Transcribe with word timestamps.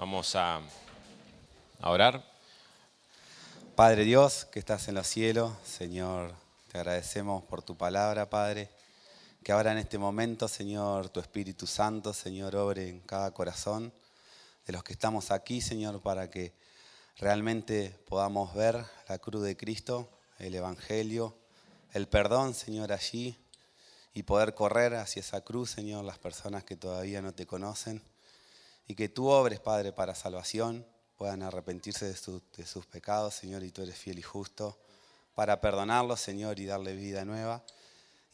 Vamos 0.00 0.34
a, 0.34 0.62
orar. 1.82 2.24
Padre 3.76 4.04
Dios, 4.04 4.46
que 4.46 4.58
estás 4.58 4.88
en 4.88 4.94
los 4.94 5.06
cielos, 5.06 5.52
Señor, 5.62 6.32
te 6.72 6.78
agradecemos 6.78 7.44
por 7.44 7.60
tu 7.60 7.76
palabra, 7.76 8.30
Padre. 8.30 8.70
Que 9.44 9.52
ahora 9.52 9.72
en 9.72 9.76
este 9.76 9.98
momento, 9.98 10.48
Señor, 10.48 11.10
tu 11.10 11.20
Espíritu 11.20 11.66
Santo, 11.66 12.14
Señor, 12.14 12.56
obre 12.56 12.88
en 12.88 13.00
cada 13.00 13.32
corazón 13.32 13.92
de 14.66 14.72
los 14.72 14.82
que 14.82 14.94
estamos 14.94 15.30
aquí, 15.30 15.60
Señor, 15.60 16.00
para 16.00 16.30
que 16.30 16.54
realmente 17.18 17.90
podamos 18.08 18.54
ver 18.54 18.82
la 19.06 19.18
cruz 19.18 19.42
de 19.42 19.54
Cristo, 19.54 20.08
el 20.38 20.54
Evangelio, 20.54 21.36
el 21.92 22.08
perdón, 22.08 22.54
Señor, 22.54 22.90
allí, 22.90 23.36
y 24.14 24.22
poder 24.22 24.54
correr 24.54 24.94
hacia 24.94 25.20
esa 25.20 25.42
cruz, 25.42 25.72
Señor, 25.72 26.06
las 26.06 26.18
personas 26.18 26.64
que 26.64 26.76
todavía 26.76 27.20
no 27.20 27.34
te 27.34 27.46
conocen, 27.46 28.02
y 28.90 28.96
que 28.96 29.08
tú 29.08 29.28
obres, 29.28 29.60
Padre, 29.60 29.92
para 29.92 30.16
salvación, 30.16 30.84
puedan 31.16 31.44
arrepentirse 31.44 32.06
de, 32.06 32.16
sus 32.66 32.86
pecados, 32.86 33.34
Señor, 33.34 33.62
y 33.62 33.70
tú 33.70 33.82
eres 33.82 33.96
fiel 33.96 34.18
y 34.18 34.22
justo, 34.22 34.76
para 35.36 35.60
perdonarlos, 35.60 36.18
Señor, 36.18 36.58
y 36.58 36.66
darle 36.66 36.96
vida 36.96 37.24
nueva. 37.24 37.62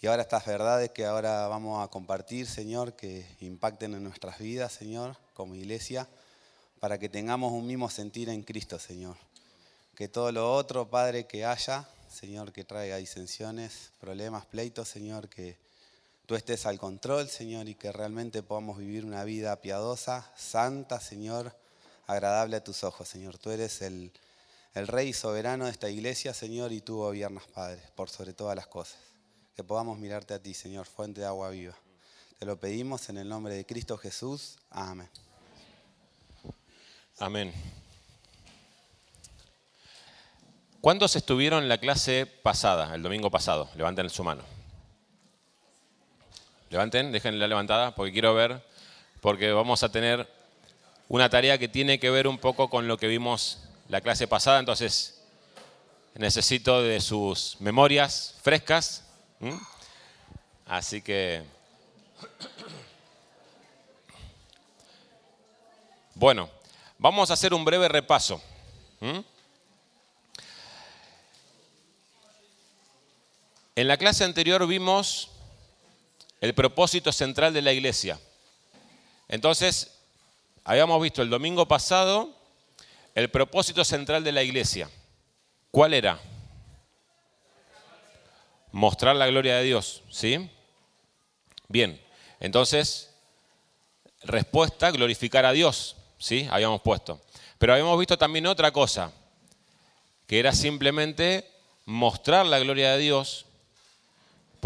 Y 0.00 0.06
ahora 0.06 0.22
estas 0.22 0.46
verdades 0.46 0.92
que 0.92 1.04
ahora 1.04 1.46
vamos 1.48 1.84
a 1.84 1.88
compartir, 1.88 2.46
Señor, 2.46 2.94
que 2.96 3.26
impacten 3.40 3.92
en 3.92 4.02
nuestras 4.02 4.38
vidas, 4.38 4.72
Señor, 4.72 5.18
como 5.34 5.54
iglesia, 5.54 6.08
para 6.80 6.98
que 6.98 7.10
tengamos 7.10 7.52
un 7.52 7.66
mismo 7.66 7.90
sentir 7.90 8.30
en 8.30 8.42
Cristo, 8.42 8.78
Señor. 8.78 9.18
Que 9.94 10.08
todo 10.08 10.32
lo 10.32 10.54
otro, 10.54 10.88
Padre, 10.88 11.26
que 11.26 11.44
haya, 11.44 11.86
Señor, 12.08 12.50
que 12.54 12.64
traiga 12.64 12.96
disensiones, 12.96 13.90
problemas, 14.00 14.46
pleitos, 14.46 14.88
Señor, 14.88 15.28
que 15.28 15.58
tú 16.26 16.34
estés 16.34 16.66
al 16.66 16.78
control, 16.78 17.28
Señor, 17.28 17.68
y 17.68 17.74
que 17.74 17.92
realmente 17.92 18.42
podamos 18.42 18.78
vivir 18.78 19.04
una 19.04 19.24
vida 19.24 19.60
piadosa, 19.60 20.30
santa, 20.36 21.00
Señor, 21.00 21.56
agradable 22.06 22.56
a 22.56 22.64
tus 22.64 22.84
ojos, 22.84 23.08
Señor. 23.08 23.38
Tú 23.38 23.50
eres 23.50 23.80
el, 23.80 24.12
el 24.74 24.88
Rey 24.88 25.12
soberano 25.12 25.64
de 25.64 25.70
esta 25.70 25.88
iglesia, 25.88 26.34
Señor, 26.34 26.72
y 26.72 26.80
tú 26.80 26.96
gobiernas, 26.96 27.44
Padre, 27.46 27.80
por 27.94 28.10
sobre 28.10 28.32
todas 28.32 28.56
las 28.56 28.66
cosas. 28.66 28.98
Que 29.54 29.64
podamos 29.64 29.98
mirarte 29.98 30.34
a 30.34 30.42
ti, 30.42 30.52
Señor, 30.52 30.86
fuente 30.86 31.20
de 31.20 31.26
agua 31.26 31.50
viva. 31.50 31.76
Te 32.38 32.44
lo 32.44 32.58
pedimos 32.58 33.08
en 33.08 33.18
el 33.18 33.28
nombre 33.28 33.54
de 33.54 33.64
Cristo 33.64 33.96
Jesús. 33.96 34.58
Amén. 34.70 35.08
Amén. 37.18 37.52
¿Cuántos 40.82 41.16
estuvieron 41.16 41.62
en 41.62 41.68
la 41.68 41.78
clase 41.78 42.26
pasada, 42.26 42.94
el 42.94 43.02
domingo 43.02 43.30
pasado? 43.30 43.70
Levanten 43.74 44.10
su 44.10 44.22
mano. 44.22 44.55
Levanten, 46.70 47.12
déjenla 47.12 47.46
levantada 47.46 47.94
porque 47.94 48.12
quiero 48.12 48.34
ver, 48.34 48.62
porque 49.20 49.52
vamos 49.52 49.82
a 49.82 49.90
tener 49.90 50.28
una 51.08 51.30
tarea 51.30 51.58
que 51.58 51.68
tiene 51.68 52.00
que 52.00 52.10
ver 52.10 52.26
un 52.26 52.38
poco 52.38 52.68
con 52.68 52.88
lo 52.88 52.98
que 52.98 53.06
vimos 53.06 53.58
la 53.88 54.00
clase 54.00 54.26
pasada, 54.26 54.58
entonces 54.58 55.22
necesito 56.14 56.82
de 56.82 57.00
sus 57.00 57.56
memorias 57.60 58.34
frescas. 58.42 59.04
Así 60.66 61.02
que... 61.02 61.44
Bueno, 66.14 66.50
vamos 66.98 67.30
a 67.30 67.34
hacer 67.34 67.54
un 67.54 67.64
breve 67.64 67.88
repaso. 67.88 68.42
En 73.76 73.86
la 73.86 73.96
clase 73.98 74.24
anterior 74.24 74.66
vimos 74.66 75.30
el 76.40 76.54
propósito 76.54 77.12
central 77.12 77.52
de 77.52 77.62
la 77.62 77.72
iglesia. 77.72 78.18
Entonces, 79.28 79.98
habíamos 80.64 81.00
visto 81.02 81.22
el 81.22 81.30
domingo 81.30 81.66
pasado 81.66 82.34
el 83.16 83.30
propósito 83.30 83.82
central 83.82 84.22
de 84.22 84.30
la 84.30 84.42
iglesia. 84.42 84.90
¿Cuál 85.70 85.94
era? 85.94 86.20
Mostrar 88.72 89.16
la 89.16 89.26
gloria 89.26 89.56
de 89.56 89.64
Dios, 89.64 90.02
¿sí? 90.10 90.50
Bien, 91.66 91.98
entonces, 92.40 93.10
respuesta, 94.22 94.90
glorificar 94.90 95.46
a 95.46 95.52
Dios, 95.52 95.96
¿sí? 96.18 96.46
Habíamos 96.50 96.82
puesto. 96.82 97.22
Pero 97.56 97.72
habíamos 97.72 97.98
visto 97.98 98.18
también 98.18 98.46
otra 98.46 98.70
cosa, 98.70 99.12
que 100.26 100.38
era 100.38 100.52
simplemente 100.52 101.50
mostrar 101.86 102.44
la 102.44 102.58
gloria 102.58 102.92
de 102.92 102.98
Dios 102.98 103.45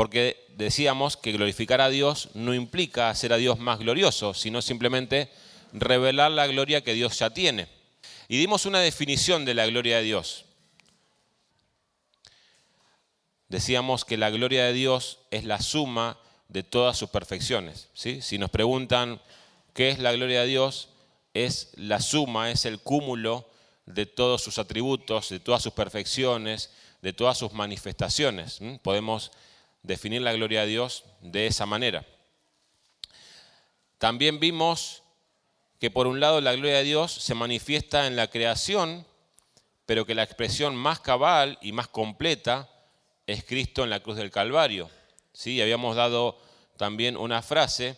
porque 0.01 0.47
decíamos 0.57 1.19
que 1.19 1.31
glorificar 1.31 1.83
a 1.83 1.91
Dios 1.91 2.31
no 2.33 2.55
implica 2.55 3.11
hacer 3.11 3.35
a 3.35 3.37
Dios 3.37 3.59
más 3.59 3.79
glorioso, 3.79 4.33
sino 4.33 4.63
simplemente 4.63 5.31
revelar 5.75 6.31
la 6.31 6.47
gloria 6.47 6.81
que 6.81 6.95
Dios 6.95 7.19
ya 7.19 7.29
tiene. 7.29 7.69
Y 8.27 8.39
dimos 8.39 8.65
una 8.65 8.81
definición 8.81 9.45
de 9.45 9.53
la 9.53 9.67
gloria 9.67 9.99
de 9.99 10.05
Dios. 10.05 10.47
Decíamos 13.51 14.07
que 14.07 14.17
la 14.17 14.31
gloria 14.31 14.65
de 14.65 14.73
Dios 14.73 15.19
es 15.31 15.45
la 15.45 15.61
suma 15.61 16.19
de 16.49 16.63
todas 16.63 16.97
sus 16.97 17.11
perfecciones. 17.11 17.91
Si 17.93 18.39
nos 18.39 18.49
preguntan 18.49 19.21
qué 19.75 19.91
es 19.91 19.99
la 19.99 20.13
gloria 20.13 20.41
de 20.41 20.47
Dios, 20.47 20.89
es 21.35 21.73
la 21.75 22.01
suma, 22.01 22.51
es 22.51 22.65
el 22.65 22.79
cúmulo 22.81 23.51
de 23.85 24.07
todos 24.07 24.43
sus 24.43 24.59
atributos, 24.59 25.29
de 25.29 25.41
todas 25.41 25.63
sus 25.63 25.75
perfecciones, 25.75 26.71
de 27.03 27.13
todas 27.13 27.37
sus 27.37 27.53
manifestaciones. 27.53 28.61
Podemos 28.83 29.31
definir 29.83 30.23
la 30.23 30.33
gloria 30.33 30.63
de 30.63 30.69
Dios 30.69 31.05
de 31.21 31.47
esa 31.47 31.67
manera. 31.67 32.07
También 33.99 34.41
vimos 34.41 35.03
que 35.79 35.91
por 35.91 36.07
un 36.07 36.21
lado 36.21 36.41
la 36.41 36.53
gloria 36.53 36.79
de 36.79 36.85
Dios 36.85 37.13
se 37.13 37.35
manifiesta 37.35 38.07
en 38.07 38.17
la 38.17 38.29
creación, 38.29 39.07
pero 39.87 40.07
que 40.07 40.15
la 40.15 40.23
expresión 40.23 40.77
más 40.77 41.01
cabal 41.01 41.59
y 41.63 41.73
más 41.73 41.89
completa 41.89 42.69
es 43.27 43.45
Cristo 43.45 43.85
en 43.85 43.91
la 43.91 44.01
cruz 44.01 44.17
del 44.17 44.31
Calvario. 44.31 44.91
¿Sí? 45.33 45.61
Habíamos 45.61 45.97
dado 45.97 46.39
también 46.77 47.17
una 47.17 47.43
frase 47.43 47.97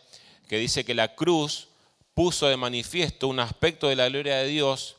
que 0.49 0.59
dice 0.59 0.85
que 0.85 0.95
la 0.95 1.15
cruz 1.15 1.69
puso 2.15 2.47
de 2.47 2.57
manifiesto 2.57 3.29
un 3.29 3.41
aspecto 3.41 3.89
de 3.89 3.97
la 3.97 4.09
gloria 4.09 4.37
de 4.37 4.47
Dios 4.47 4.97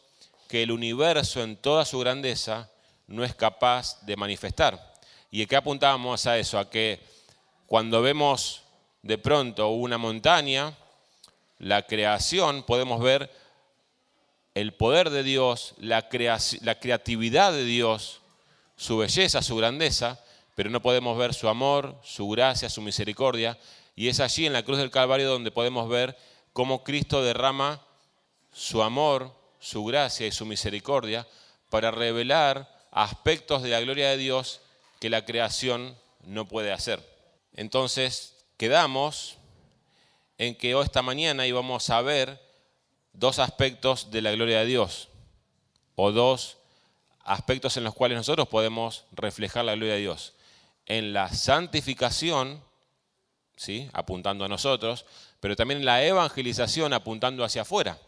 que 0.47 0.63
el 0.63 0.71
universo 0.71 1.43
en 1.43 1.57
toda 1.57 1.85
su 1.85 1.99
grandeza 1.99 2.69
no 3.07 3.23
es 3.23 3.35
capaz 3.35 3.99
de 4.05 4.15
manifestar. 4.15 4.92
¿Y 5.35 5.47
qué 5.47 5.55
apuntábamos 5.55 6.27
a 6.27 6.37
eso? 6.37 6.59
A 6.59 6.69
que 6.69 6.99
cuando 7.65 8.03
vemos 8.03 8.61
de 9.01 9.17
pronto 9.17 9.69
una 9.69 9.97
montaña, 9.97 10.77
la 11.57 11.87
creación, 11.87 12.61
podemos 12.61 13.01
ver 13.01 13.31
el 14.53 14.75
poder 14.75 15.09
de 15.09 15.23
Dios, 15.23 15.73
la, 15.79 16.07
la 16.61 16.79
creatividad 16.79 17.51
de 17.51 17.65
Dios, 17.65 18.21
su 18.75 18.99
belleza, 18.99 19.41
su 19.41 19.55
grandeza, 19.55 20.23
pero 20.53 20.69
no 20.69 20.83
podemos 20.83 21.17
ver 21.17 21.33
su 21.33 21.49
amor, 21.49 21.99
su 22.03 22.29
gracia, 22.29 22.69
su 22.69 22.83
misericordia. 22.83 23.57
Y 23.95 24.09
es 24.09 24.19
allí 24.19 24.45
en 24.45 24.53
la 24.53 24.61
cruz 24.61 24.77
del 24.77 24.91
Calvario 24.91 25.31
donde 25.31 25.49
podemos 25.49 25.89
ver 25.89 26.15
cómo 26.53 26.83
Cristo 26.83 27.23
derrama 27.23 27.81
su 28.51 28.83
amor, 28.83 29.33
su 29.59 29.83
gracia 29.83 30.27
y 30.27 30.31
su 30.31 30.45
misericordia 30.45 31.27
para 31.71 31.89
revelar 31.89 32.71
aspectos 32.91 33.63
de 33.63 33.69
la 33.69 33.81
gloria 33.81 34.11
de 34.11 34.17
Dios 34.17 34.59
que 35.03 35.09
la 35.09 35.25
creación 35.25 35.97
no 36.21 36.47
puede 36.47 36.71
hacer. 36.71 37.05
Entonces, 37.55 38.45
quedamos 38.55 39.35
en 40.37 40.55
que 40.55 40.79
esta 40.79 41.01
mañana 41.01 41.45
íbamos 41.45 41.89
a 41.89 42.01
ver 42.01 42.39
dos 43.11 43.39
aspectos 43.39 44.11
de 44.11 44.21
la 44.21 44.31
gloria 44.31 44.59
de 44.59 44.65
Dios, 44.65 45.09
o 45.95 46.13
dos 46.13 46.55
aspectos 47.19 47.75
en 47.75 47.83
los 47.83 47.93
cuales 47.93 48.17
nosotros 48.17 48.47
podemos 48.47 49.03
reflejar 49.11 49.65
la 49.65 49.75
gloria 49.75 49.95
de 49.95 49.99
Dios. 49.99 50.35
En 50.85 51.11
la 51.11 51.27
santificación, 51.27 52.63
¿sí? 53.57 53.89
apuntando 53.91 54.45
a 54.45 54.47
nosotros, 54.47 55.05
pero 55.41 55.57
también 55.57 55.81
en 55.81 55.85
la 55.85 56.01
evangelización, 56.01 56.93
apuntando 56.93 57.43
hacia 57.43 57.63
afuera. 57.63 57.99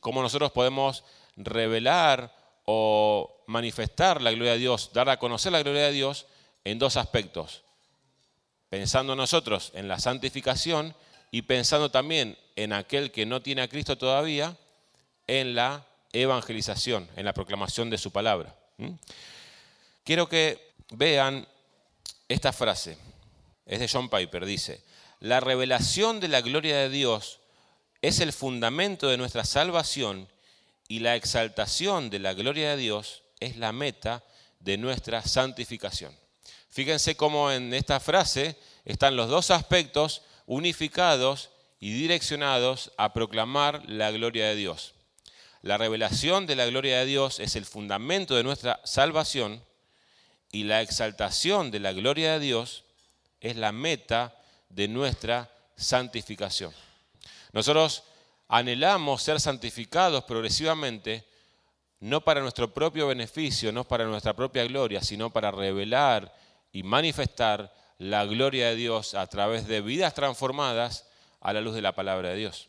Cómo 0.00 0.22
nosotros 0.22 0.50
podemos 0.52 1.04
revelar 1.36 2.34
o 2.72 3.42
manifestar 3.48 4.22
la 4.22 4.30
gloria 4.30 4.52
de 4.52 4.58
Dios, 4.58 4.90
dar 4.92 5.08
a 5.10 5.18
conocer 5.18 5.50
la 5.50 5.60
gloria 5.60 5.86
de 5.86 5.92
Dios 5.92 6.26
en 6.62 6.78
dos 6.78 6.96
aspectos. 6.96 7.64
Pensando 8.68 9.16
nosotros 9.16 9.72
en 9.74 9.88
la 9.88 9.98
santificación 9.98 10.94
y 11.32 11.42
pensando 11.42 11.90
también 11.90 12.38
en 12.54 12.72
aquel 12.72 13.10
que 13.10 13.26
no 13.26 13.42
tiene 13.42 13.62
a 13.62 13.68
Cristo 13.68 13.98
todavía, 13.98 14.56
en 15.26 15.56
la 15.56 15.84
evangelización, 16.12 17.08
en 17.16 17.24
la 17.24 17.34
proclamación 17.34 17.90
de 17.90 17.98
su 17.98 18.12
palabra. 18.12 18.54
¿Mm? 18.76 18.90
Quiero 20.04 20.28
que 20.28 20.72
vean 20.90 21.48
esta 22.28 22.52
frase. 22.52 22.96
Es 23.66 23.80
de 23.80 23.88
John 23.88 24.08
Piper, 24.08 24.46
dice, 24.46 24.84
la 25.18 25.40
revelación 25.40 26.20
de 26.20 26.28
la 26.28 26.40
gloria 26.40 26.76
de 26.76 26.88
Dios 26.88 27.40
es 28.00 28.20
el 28.20 28.32
fundamento 28.32 29.08
de 29.08 29.16
nuestra 29.16 29.44
salvación 29.44 30.28
y 30.90 30.98
la 30.98 31.14
exaltación 31.14 32.10
de 32.10 32.18
la 32.18 32.34
gloria 32.34 32.70
de 32.70 32.76
Dios 32.76 33.22
es 33.38 33.56
la 33.56 33.70
meta 33.70 34.24
de 34.58 34.76
nuestra 34.76 35.22
santificación. 35.22 36.12
Fíjense 36.68 37.16
cómo 37.16 37.52
en 37.52 37.72
esta 37.74 38.00
frase 38.00 38.56
están 38.84 39.14
los 39.14 39.28
dos 39.28 39.52
aspectos 39.52 40.22
unificados 40.46 41.50
y 41.78 41.92
direccionados 41.92 42.90
a 42.98 43.12
proclamar 43.12 43.88
la 43.88 44.10
gloria 44.10 44.48
de 44.48 44.56
Dios. 44.56 44.94
La 45.62 45.78
revelación 45.78 46.46
de 46.46 46.56
la 46.56 46.66
gloria 46.66 46.98
de 46.98 47.06
Dios 47.06 47.38
es 47.38 47.54
el 47.54 47.66
fundamento 47.66 48.34
de 48.34 48.42
nuestra 48.42 48.80
salvación 48.82 49.64
y 50.50 50.64
la 50.64 50.82
exaltación 50.82 51.70
de 51.70 51.78
la 51.78 51.92
gloria 51.92 52.32
de 52.32 52.40
Dios 52.40 52.82
es 53.40 53.54
la 53.54 53.70
meta 53.70 54.36
de 54.68 54.88
nuestra 54.88 55.52
santificación. 55.76 56.74
Nosotros 57.52 58.02
anhelamos 58.50 59.22
ser 59.22 59.40
santificados 59.40 60.24
progresivamente, 60.24 61.24
no 62.00 62.20
para 62.22 62.40
nuestro 62.40 62.74
propio 62.74 63.06
beneficio, 63.06 63.70
no 63.70 63.84
para 63.84 64.06
nuestra 64.06 64.34
propia 64.34 64.64
gloria, 64.64 65.02
sino 65.02 65.30
para 65.30 65.52
revelar 65.52 66.34
y 66.72 66.82
manifestar 66.82 67.72
la 67.98 68.24
gloria 68.24 68.70
de 68.70 68.74
Dios 68.74 69.14
a 69.14 69.28
través 69.28 69.68
de 69.68 69.80
vidas 69.80 70.14
transformadas 70.14 71.06
a 71.40 71.52
la 71.52 71.60
luz 71.60 71.76
de 71.76 71.82
la 71.82 71.94
palabra 71.94 72.30
de 72.30 72.36
Dios. 72.36 72.68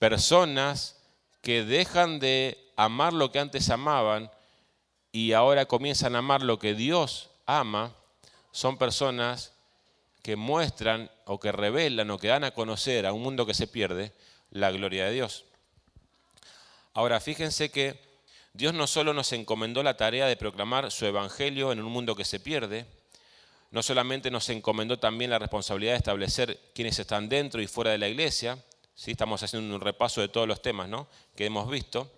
Personas 0.00 1.00
que 1.40 1.64
dejan 1.64 2.18
de 2.18 2.58
amar 2.76 3.12
lo 3.12 3.30
que 3.30 3.38
antes 3.38 3.70
amaban 3.70 4.28
y 5.12 5.34
ahora 5.34 5.66
comienzan 5.66 6.16
a 6.16 6.18
amar 6.18 6.42
lo 6.42 6.58
que 6.58 6.74
Dios 6.74 7.30
ama, 7.46 7.94
son 8.50 8.76
personas 8.76 9.52
que 10.22 10.34
muestran 10.34 11.12
o 11.26 11.38
que 11.38 11.52
revelan 11.52 12.10
o 12.10 12.18
que 12.18 12.26
dan 12.26 12.42
a 12.42 12.50
conocer 12.50 13.06
a 13.06 13.12
un 13.12 13.22
mundo 13.22 13.46
que 13.46 13.54
se 13.54 13.68
pierde 13.68 14.12
la 14.56 14.70
gloria 14.70 15.06
de 15.06 15.12
Dios. 15.12 15.44
Ahora, 16.94 17.20
fíjense 17.20 17.70
que 17.70 18.00
Dios 18.54 18.72
no 18.72 18.86
solo 18.86 19.12
nos 19.12 19.32
encomendó 19.32 19.82
la 19.82 19.96
tarea 19.96 20.26
de 20.26 20.36
proclamar 20.36 20.90
su 20.90 21.04
evangelio 21.04 21.72
en 21.72 21.80
un 21.80 21.92
mundo 21.92 22.16
que 22.16 22.24
se 22.24 22.40
pierde, 22.40 22.86
no 23.70 23.82
solamente 23.82 24.30
nos 24.30 24.48
encomendó 24.48 24.98
también 24.98 25.30
la 25.30 25.38
responsabilidad 25.38 25.92
de 25.92 25.98
establecer 25.98 26.58
quiénes 26.74 26.98
están 26.98 27.28
dentro 27.28 27.60
y 27.60 27.66
fuera 27.66 27.90
de 27.90 27.98
la 27.98 28.08
iglesia, 28.08 28.58
¿sí? 28.94 29.10
estamos 29.10 29.42
haciendo 29.42 29.74
un 29.74 29.80
repaso 29.80 30.22
de 30.22 30.28
todos 30.28 30.48
los 30.48 30.62
temas 30.62 30.88
¿no? 30.88 31.06
que 31.34 31.44
hemos 31.44 31.70
visto, 31.70 32.10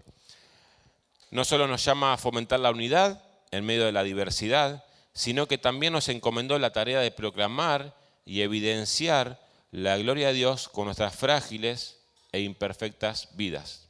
no 1.33 1.45
solo 1.45 1.67
nos 1.67 1.85
llama 1.85 2.13
a 2.13 2.17
fomentar 2.17 2.61
la 2.61 2.71
unidad 2.71 3.23
en 3.51 3.67
medio 3.67 3.85
de 3.85 3.93
la 3.93 4.05
diversidad, 4.05 4.85
sino 5.13 5.49
que 5.49 5.59
también 5.59 5.93
nos 5.93 6.09
encomendó 6.09 6.57
la 6.61 6.73
tarea 6.73 7.01
de 7.01 7.11
proclamar 7.11 7.97
y 8.25 8.43
evidenciar 8.43 9.41
la 9.73 9.97
gloria 9.97 10.29
de 10.29 10.35
Dios 10.35 10.69
con 10.69 10.85
nuestras 10.85 11.17
frágiles 11.17 11.98
e 12.33 12.41
imperfectas 12.41 13.29
vidas. 13.37 13.89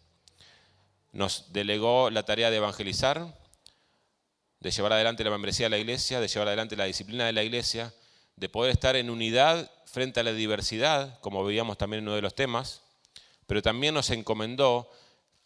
Nos 1.12 1.52
delegó 1.52 2.10
la 2.10 2.24
tarea 2.24 2.50
de 2.50 2.58
evangelizar, 2.58 3.34
de 4.60 4.70
llevar 4.70 4.92
adelante 4.92 5.24
la 5.24 5.30
membresía 5.30 5.66
de 5.66 5.70
la 5.70 5.78
iglesia, 5.78 6.20
de 6.20 6.28
llevar 6.28 6.48
adelante 6.48 6.76
la 6.76 6.84
disciplina 6.84 7.26
de 7.26 7.32
la 7.32 7.42
iglesia, 7.42 7.92
de 8.36 8.48
poder 8.48 8.72
estar 8.72 8.96
en 8.96 9.10
unidad 9.10 9.70
frente 9.86 10.20
a 10.20 10.22
la 10.22 10.32
diversidad, 10.32 11.18
como 11.20 11.44
veíamos 11.44 11.78
también 11.78 12.02
en 12.02 12.08
uno 12.08 12.16
de 12.16 12.22
los 12.22 12.34
temas, 12.34 12.82
pero 13.46 13.62
también 13.62 13.94
nos 13.94 14.10
encomendó 14.10 14.90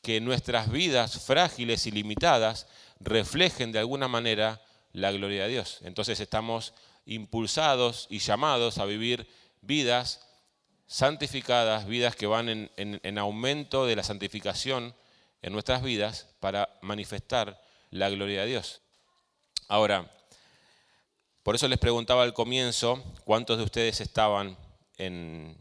que 0.03 0.21
nuestras 0.21 0.71
vidas 0.71 1.21
frágiles 1.25 1.87
y 1.87 1.93
limitadas 1.93 2.67
reflejen 3.01 3.73
de 3.73 3.79
alguna 3.79 4.09
manera 4.09 4.61
la 4.93 5.13
gloria 5.13 5.45
de 5.45 5.51
Dios. 5.51 5.79
Entonces 5.83 6.21
estamos 6.21 6.75
impulsados 7.07 8.07
y 8.11 8.19
llamados 8.19 8.79
a 8.79 8.85
vivir 8.85 9.29
vidas 9.61 10.21
santificadas, 10.93 11.87
vidas 11.87 12.15
que 12.15 12.27
van 12.27 12.51
en, 12.51 12.71
en 12.77 13.19
aumento 13.19 13.87
de 13.87 13.97
la 13.97 14.03
santificación 14.03 14.95
en 15.41 15.53
nuestras 15.55 15.83
vidas 15.83 16.29
para 16.39 16.69
manifestar 16.83 17.63
la 17.91 18.11
gloria 18.11 18.43
de 18.43 18.49
Dios. 18.49 18.83
Ahora, 19.69 20.13
por 21.43 21.55
eso 21.55 21.67
les 21.67 21.79
preguntaba 21.79 22.25
al 22.25 22.35
comienzo 22.35 23.03
cuántos 23.25 23.57
de 23.57 23.65
ustedes 23.65 24.03
estaban 24.03 24.59
en 24.99 25.57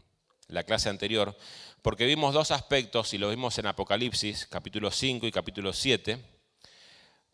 la 0.48 0.64
clase 0.64 0.90
anterior, 0.90 1.34
porque 1.80 2.04
vimos 2.04 2.34
dos 2.34 2.50
aspectos 2.50 3.14
y 3.14 3.18
lo 3.18 3.30
vimos 3.30 3.56
en 3.56 3.66
Apocalipsis, 3.66 4.46
capítulo 4.46 4.90
5 4.90 5.26
y 5.26 5.32
capítulo 5.32 5.72
7, 5.72 6.18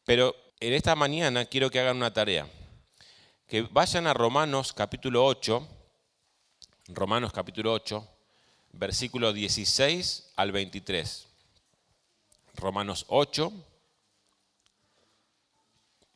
pero 0.04 0.36
en 0.60 0.72
esta 0.72 0.94
mañana 0.94 1.46
quiero 1.46 1.68
que 1.68 1.80
hagan 1.80 1.96
una 1.96 2.12
tarea, 2.14 2.46
que 3.48 3.62
vayan 3.62 4.06
a 4.06 4.14
Romanos 4.14 4.72
capítulo 4.72 5.26
8, 5.26 5.77
Romanos 6.88 7.32
capítulo 7.32 7.74
8, 7.74 8.08
versículo 8.72 9.34
16 9.34 10.32
al 10.36 10.52
23. 10.52 11.26
Romanos 12.54 13.04
8, 13.08 13.52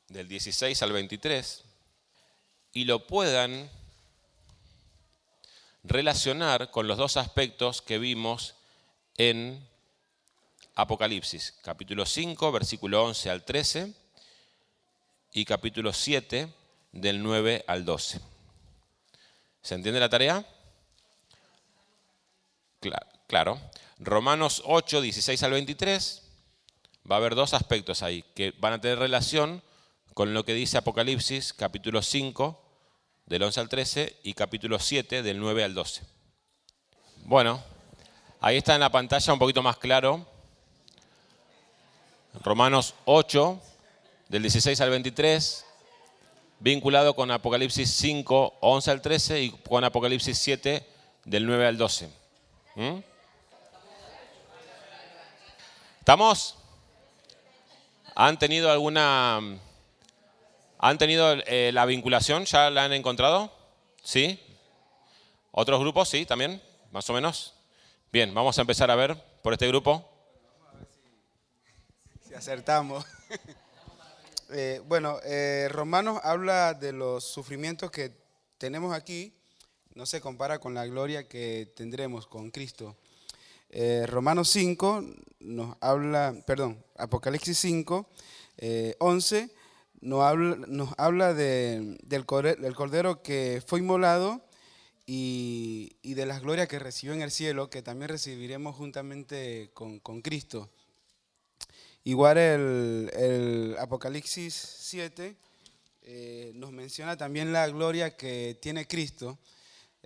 del 0.09 0.29
16 0.29 0.83
al 0.83 0.93
23 0.93 1.65
y 2.73 2.85
lo 2.85 3.07
puedan 3.07 3.71
relacionar 5.85 6.71
con 6.71 6.87
los 6.87 6.97
dos 6.97 7.19
aspectos 7.19 7.83
que 7.83 7.99
vimos 7.99 8.55
en 9.19 9.69
Apocalipsis, 10.75 11.55
capítulo 11.63 12.07
5, 12.07 12.51
versículo 12.51 13.05
11 13.05 13.31
al 13.31 13.45
13 13.45 13.93
y 15.33 15.45
capítulo 15.45 15.93
7 15.93 16.49
del 16.93 17.23
9 17.23 17.65
al 17.67 17.85
12. 17.85 18.21
¿Se 19.61 19.75
entiende 19.75 20.01
la 20.01 20.09
tarea? 20.09 20.47
Claro. 23.26 23.61
Romanos 23.99 24.62
8, 24.67 25.00
16 25.00 25.43
al 25.43 25.52
23, 25.52 26.23
va 27.11 27.17
a 27.17 27.19
haber 27.19 27.34
dos 27.34 27.55
aspectos 27.55 28.02
ahí 28.02 28.25
que 28.34 28.52
van 28.58 28.75
a 28.75 28.81
tener 28.81 28.99
relación 28.99 29.62
con 30.14 30.34
lo 30.34 30.44
que 30.44 30.55
dice 30.55 30.76
Apocalipsis 30.76 31.52
capítulo 31.52 32.02
5 32.02 32.61
del 33.26 33.43
11 33.44 33.61
al 33.61 33.69
13 33.69 34.17
y 34.25 34.34
capítulo 34.34 34.79
7 34.79 35.23
del 35.23 35.38
9 35.40 35.64
al 35.64 35.75
12. 35.75 36.02
Bueno, 37.25 37.62
ahí 38.40 38.56
está 38.56 38.75
en 38.75 38.81
la 38.81 38.90
pantalla 38.90 39.32
un 39.32 39.38
poquito 39.38 39.62
más 39.62 39.78
claro. 39.78 40.26
Romanos 42.43 42.94
8 43.05 43.61
del 44.28 44.43
16 44.43 44.81
al 44.81 44.90
23, 44.90 45.64
vinculado 46.58 47.14
con 47.14 47.31
Apocalipsis 47.31 47.90
5, 47.90 48.58
11 48.61 48.90
al 48.90 49.00
13 49.00 49.43
y 49.43 49.50
con 49.50 49.85
Apocalipsis 49.85 50.37
7 50.38 50.87
del 51.25 51.46
9 51.46 51.67
al 51.67 51.78
12. 51.78 52.22
¿Mm? 52.75 52.99
¿Estamos? 56.01 56.57
¿Han 58.15 58.39
tenido 58.39 58.71
alguna 58.71 59.41
¿Han 60.85 60.99
tenido 60.99 61.33
eh, 61.47 61.71
la 61.73 61.87
vinculación? 61.87 62.45
¿Ya 62.45 62.69
la 62.69 62.83
han 62.85 62.93
encontrado? 62.93 63.53
¿Sí? 64.03 64.41
¿Otros 65.53 65.79
grupos? 65.79 66.09
Sí, 66.09 66.27
también, 66.27 66.61
más 66.91 67.09
o 67.09 67.13
menos. 67.13 67.55
Bien, 68.11 68.35
vamos 68.35 68.59
a 68.59 68.63
empezar 68.63 68.91
a 68.91 68.97
ver 68.97 69.17
por 69.43 69.53
este 69.53 69.69
grupo. 69.69 70.05
Si, 72.27 72.35
acertamos. 72.35 73.05
Eh, 74.55 74.83
bueno, 74.87 75.19
eh, 75.25 75.67
Romanos 75.71 76.21
habla 76.23 76.75
de 76.75 76.93
los 76.93 77.25
sufrimientos 77.25 77.91
que 77.91 78.12
tenemos 78.59 78.95
aquí, 78.95 79.33
no 79.94 80.06
se 80.06 80.20
compara 80.20 80.58
con 80.58 80.75
la 80.75 80.87
gloria 80.87 81.28
que 81.28 81.72
tendremos 81.75 82.26
con 82.26 82.50
Cristo. 82.50 82.96
Romanos 84.06 84.50
5 84.50 85.04
nos 85.40 85.76
habla, 85.80 86.34
perdón, 86.46 86.84
Apocalipsis 86.96 87.56
5, 87.58 88.06
11 88.99 89.50
nos 90.02 90.94
habla, 90.99 91.32
de, 91.32 91.96
del, 92.02 92.26
cordero, 92.26 93.22
que 93.22 93.62
fue 93.64 93.78
inmolado 93.78 94.44
y, 95.06 95.96
de 96.02 96.26
las 96.26 96.42
glorias 96.42 96.68
que 96.68 96.80
recibió 96.80 97.14
en 97.14 97.22
el 97.22 97.30
cielo, 97.30 97.70
que 97.70 97.82
también 97.82 98.08
recibiremos 98.08 98.75
juntamente 98.75 99.70
con, 99.72 100.00
Cristo. 100.20 100.70
Igual 102.04 102.37
el, 102.37 103.76
Apocalipsis 103.78 104.54
7 104.54 105.37
eh, 106.02 106.50
nos 106.56 106.72
menciona 106.72 107.16
también 107.16 107.52
la 107.52 107.68
gloria 107.68 108.16
que 108.16 108.58
tiene 108.61 108.88
Cristo. 108.88 109.38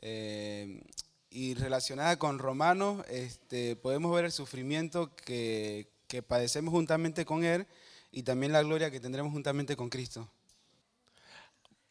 Eh, 0.01 0.83
y 1.31 1.55
relacionada 1.55 2.19
con 2.19 2.39
Romanos, 2.39 3.05
este, 3.09 3.77
podemos 3.77 4.15
ver 4.15 4.25
el 4.25 4.33
sufrimiento 4.33 5.15
que, 5.15 5.89
que 6.09 6.23
padecemos 6.23 6.73
juntamente 6.73 7.25
con 7.25 7.45
Él 7.45 7.67
y 8.13 8.23
también 8.23 8.53
la 8.53 8.63
gloria 8.63 8.91
que 8.91 9.01
tendremos 9.01 9.33
juntamente 9.33 9.77
con 9.77 9.91
Cristo. 9.91 10.29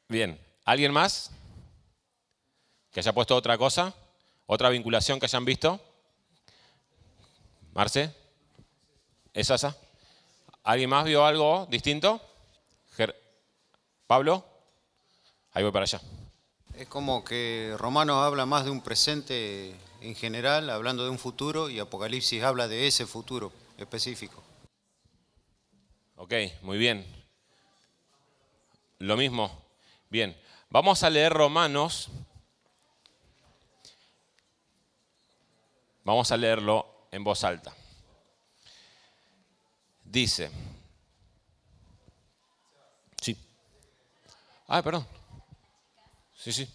Bien, 0.07 0.39
¿alguien 0.63 0.91
más 0.91 1.31
que 2.91 2.99
haya 2.99 3.13
puesto 3.13 3.35
otra 3.35 3.57
cosa? 3.57 3.93
¿Otra 4.47 4.69
vinculación 4.69 5.19
que 5.19 5.25
hayan 5.25 5.45
visto? 5.45 5.81
Marce, 7.73 8.13
¿es? 9.33 9.51
¿Alguien 10.63 10.89
más 10.89 11.05
vio 11.05 11.25
algo 11.25 11.67
distinto? 11.69 12.21
¿Pablo? 14.07 14.45
Ahí 15.51 15.63
voy 15.63 15.71
para 15.71 15.83
allá. 15.83 15.99
Es 16.77 16.89
como 16.89 17.23
que 17.23 17.73
Romanos 17.77 18.17
habla 18.17 18.45
más 18.45 18.65
de 18.65 18.71
un 18.71 18.81
presente 18.81 19.73
en 20.01 20.13
general, 20.13 20.69
hablando 20.69 21.05
de 21.05 21.09
un 21.09 21.17
futuro, 21.17 21.69
y 21.69 21.79
Apocalipsis 21.79 22.43
habla 22.43 22.67
de 22.67 22.85
ese 22.85 23.05
futuro 23.05 23.53
específico. 23.77 24.43
Ok, 26.17 26.33
muy 26.63 26.77
bien. 26.77 27.05
Lo 28.99 29.15
mismo. 29.15 29.63
Bien, 30.09 30.37
vamos 30.69 31.01
a 31.03 31.09
leer 31.09 31.31
Romanos. 31.31 32.09
Vamos 36.03 36.29
a 36.29 36.37
leerlo 36.37 37.07
en 37.09 37.23
voz 37.23 37.45
alta. 37.45 37.73
Dice, 40.03 40.51
sí. 43.21 43.37
Ah, 44.67 44.83
perdón. 44.83 45.14
Sí, 46.45 46.53
sí. 46.53 46.69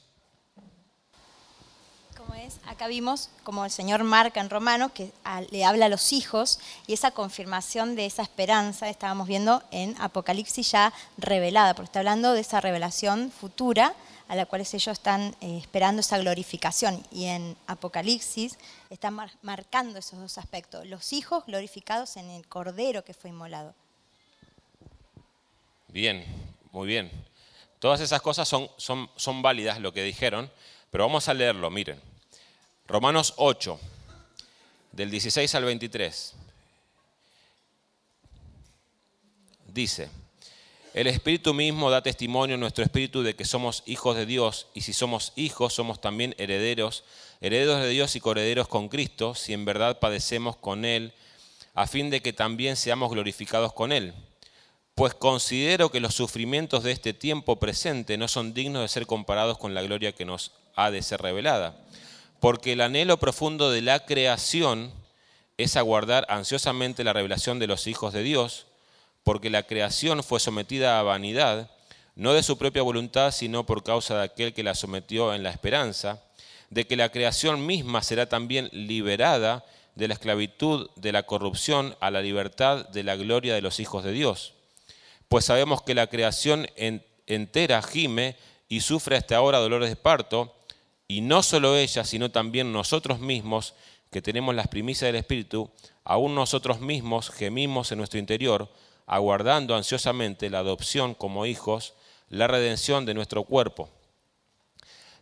Como 2.16 2.34
es, 2.34 2.58
acá 2.66 2.88
vimos 2.88 3.30
como 3.44 3.64
el 3.64 3.70
Señor 3.70 4.02
marca 4.02 4.40
en 4.40 4.50
Romano 4.50 4.92
que 4.92 5.12
a- 5.22 5.42
le 5.42 5.64
habla 5.64 5.86
a 5.86 5.88
los 5.88 6.12
hijos 6.12 6.58
y 6.88 6.92
esa 6.92 7.12
confirmación 7.12 7.94
de 7.94 8.04
esa 8.06 8.22
esperanza 8.22 8.88
estábamos 8.88 9.28
viendo 9.28 9.62
en 9.70 9.94
Apocalipsis 10.00 10.72
ya 10.72 10.92
revelada, 11.18 11.74
porque 11.74 11.86
está 11.86 12.00
hablando 12.00 12.32
de 12.32 12.40
esa 12.40 12.60
revelación 12.60 13.30
futura 13.30 13.94
a 14.26 14.34
la 14.34 14.44
cual 14.46 14.62
ellos 14.62 14.88
están 14.88 15.36
eh, 15.40 15.58
esperando 15.58 16.00
esa 16.00 16.18
glorificación. 16.18 17.00
Y 17.12 17.26
en 17.26 17.56
Apocalipsis 17.68 18.58
están 18.90 19.14
mar- 19.14 19.30
marcando 19.42 20.00
esos 20.00 20.18
dos 20.18 20.36
aspectos, 20.36 20.84
los 20.86 21.12
hijos 21.12 21.46
glorificados 21.46 22.16
en 22.16 22.28
el 22.30 22.44
Cordero 22.48 23.04
que 23.04 23.14
fue 23.14 23.30
inmolado. 23.30 23.72
Bien, 25.86 26.24
muy 26.72 26.88
bien. 26.88 27.29
Todas 27.80 28.00
esas 28.00 28.20
cosas 28.20 28.46
son, 28.46 28.70
son, 28.76 29.10
son 29.16 29.40
válidas, 29.42 29.80
lo 29.80 29.92
que 29.92 30.04
dijeron, 30.04 30.50
pero 30.90 31.04
vamos 31.06 31.28
a 31.28 31.34
leerlo, 31.34 31.70
miren. 31.70 31.98
Romanos 32.86 33.34
8, 33.38 33.80
del 34.92 35.10
16 35.10 35.54
al 35.54 35.64
23. 35.64 36.34
Dice, 39.68 40.10
el 40.92 41.06
Espíritu 41.06 41.54
mismo 41.54 41.90
da 41.90 42.02
testimonio 42.02 42.54
en 42.54 42.60
nuestro 42.60 42.84
espíritu 42.84 43.22
de 43.22 43.34
que 43.34 43.46
somos 43.46 43.82
hijos 43.86 44.14
de 44.14 44.26
Dios, 44.26 44.66
y 44.74 44.82
si 44.82 44.92
somos 44.92 45.32
hijos, 45.36 45.72
somos 45.72 46.02
también 46.02 46.34
herederos, 46.36 47.04
herederos 47.40 47.80
de 47.80 47.88
Dios 47.88 48.14
y 48.14 48.20
coherederos 48.20 48.68
con 48.68 48.88
Cristo, 48.88 49.34
si 49.34 49.54
en 49.54 49.64
verdad 49.64 50.00
padecemos 50.00 50.56
con 50.56 50.84
Él, 50.84 51.14
a 51.74 51.86
fin 51.86 52.10
de 52.10 52.20
que 52.20 52.34
también 52.34 52.76
seamos 52.76 53.10
glorificados 53.10 53.72
con 53.72 53.90
Él. 53.90 54.12
Pues 55.00 55.14
considero 55.14 55.90
que 55.90 55.98
los 55.98 56.14
sufrimientos 56.14 56.82
de 56.82 56.92
este 56.92 57.14
tiempo 57.14 57.56
presente 57.56 58.18
no 58.18 58.28
son 58.28 58.52
dignos 58.52 58.82
de 58.82 58.88
ser 58.88 59.06
comparados 59.06 59.56
con 59.56 59.72
la 59.72 59.80
gloria 59.80 60.12
que 60.12 60.26
nos 60.26 60.52
ha 60.76 60.90
de 60.90 61.00
ser 61.00 61.22
revelada. 61.22 61.74
Porque 62.38 62.74
el 62.74 62.82
anhelo 62.82 63.18
profundo 63.18 63.70
de 63.70 63.80
la 63.80 64.04
creación 64.04 64.92
es 65.56 65.78
aguardar 65.78 66.26
ansiosamente 66.28 67.02
la 67.02 67.14
revelación 67.14 67.58
de 67.58 67.66
los 67.66 67.86
hijos 67.86 68.12
de 68.12 68.22
Dios, 68.22 68.66
porque 69.24 69.48
la 69.48 69.62
creación 69.62 70.22
fue 70.22 70.38
sometida 70.38 71.00
a 71.00 71.02
vanidad, 71.02 71.70
no 72.14 72.34
de 72.34 72.42
su 72.42 72.58
propia 72.58 72.82
voluntad, 72.82 73.30
sino 73.30 73.64
por 73.64 73.82
causa 73.82 74.18
de 74.18 74.24
aquel 74.24 74.52
que 74.52 74.62
la 74.62 74.74
sometió 74.74 75.32
en 75.32 75.42
la 75.42 75.48
esperanza, 75.48 76.22
de 76.68 76.86
que 76.86 76.96
la 76.96 77.08
creación 77.08 77.64
misma 77.64 78.02
será 78.02 78.28
también 78.28 78.68
liberada 78.70 79.64
de 79.94 80.08
la 80.08 80.12
esclavitud 80.12 80.90
de 80.96 81.12
la 81.12 81.22
corrupción 81.22 81.96
a 82.00 82.10
la 82.10 82.20
libertad 82.20 82.86
de 82.90 83.02
la 83.02 83.16
gloria 83.16 83.54
de 83.54 83.62
los 83.62 83.80
hijos 83.80 84.04
de 84.04 84.12
Dios 84.12 84.52
pues 85.30 85.44
sabemos 85.44 85.82
que 85.82 85.94
la 85.94 86.08
creación 86.08 86.68
en- 86.74 87.06
entera 87.28 87.80
gime 87.82 88.36
y 88.68 88.80
sufre 88.80 89.16
hasta 89.16 89.36
ahora 89.36 89.58
dolores 89.58 89.88
de 89.88 89.94
parto, 89.94 90.56
y 91.06 91.20
no 91.20 91.44
solo 91.44 91.76
ella, 91.76 92.04
sino 92.04 92.32
también 92.32 92.72
nosotros 92.72 93.20
mismos, 93.20 93.74
que 94.10 94.20
tenemos 94.20 94.56
las 94.56 94.66
primicias 94.66 95.06
del 95.08 95.14
Espíritu, 95.14 95.70
aún 96.02 96.34
nosotros 96.34 96.80
mismos 96.80 97.30
gemimos 97.30 97.92
en 97.92 97.98
nuestro 97.98 98.18
interior, 98.18 98.68
aguardando 99.06 99.76
ansiosamente 99.76 100.50
la 100.50 100.58
adopción 100.58 101.14
como 101.14 101.46
hijos, 101.46 101.94
la 102.28 102.48
redención 102.48 103.06
de 103.06 103.14
nuestro 103.14 103.44
cuerpo. 103.44 103.88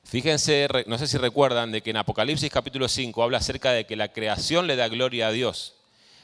Fíjense, 0.04 0.68
no 0.86 0.96
sé 0.96 1.06
si 1.06 1.18
recuerdan, 1.18 1.70
de 1.70 1.82
que 1.82 1.90
en 1.90 1.98
Apocalipsis 1.98 2.50
capítulo 2.50 2.88
5 2.88 3.22
habla 3.22 3.38
acerca 3.38 3.72
de 3.72 3.84
que 3.84 3.94
la 3.96 4.10
creación 4.14 4.66
le 4.66 4.76
da 4.76 4.88
gloria 4.88 5.28
a 5.28 5.32
Dios 5.32 5.74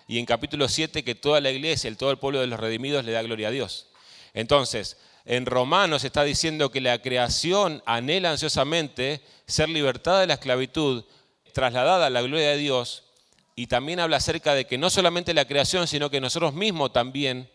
y 0.07 0.19
en 0.19 0.27
capítulo 0.27 0.69
7 0.69 1.03
que 1.05 1.15
toda 1.15 1.41
la 1.41 1.51
iglesia, 1.51 1.89
el 1.89 1.97
todo 1.97 2.11
el 2.11 2.19
pueblo 2.19 2.41
de 2.41 2.47
los 2.47 2.61
redimidos 2.61 3.05
le 3.05 3.13
da 3.13 3.23
gloria 3.23 3.49
a 3.49 3.53
Dios. 3.53 3.89
Entonces, 4.35 4.99
en 5.25 5.47
Romanos 5.47 6.05
está 6.05 6.23
diciendo 6.25 6.71
que 6.71 6.81
la 6.81 7.01
creación 7.01 7.83
anhela 7.87 8.31
ansiosamente 8.31 9.23
ser 9.47 9.69
libertada 9.69 10.21
de 10.21 10.27
la 10.27 10.35
esclavitud, 10.35 11.05
trasladada 11.53 12.07
a 12.07 12.11
la 12.11 12.23
gloria 12.23 12.51
de 12.51 12.59
Dios, 12.59 13.05
y 13.57 13.69
también 13.69 14.01
habla 14.01 14.17
acerca 14.17 14.55
de 14.55 14.67
que 14.67 14.79
no 14.79 14.91
solamente 14.91 15.33
la 15.33 15.47
creación, 15.47 15.87
sino 15.87 16.11
que 16.11 16.21
nosotros 16.21 16.55
mismos 16.55 16.93
también 16.93 17.49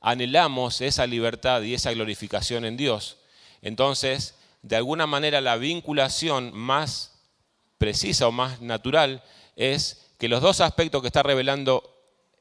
anhelamos 0.00 0.80
esa 0.80 1.06
libertad 1.06 1.62
y 1.62 1.74
esa 1.74 1.92
glorificación 1.92 2.64
en 2.64 2.76
Dios. 2.76 3.18
Entonces, 3.62 4.34
de 4.62 4.76
alguna 4.76 5.06
manera 5.06 5.40
la 5.40 5.56
vinculación 5.56 6.52
más 6.52 7.12
precisa 7.78 8.26
o 8.26 8.32
más 8.32 8.60
natural 8.60 9.22
es 9.54 10.05
que 10.18 10.28
los 10.28 10.40
dos 10.40 10.60
aspectos 10.60 11.02
que 11.02 11.08
está 11.08 11.22
revelando 11.22 11.82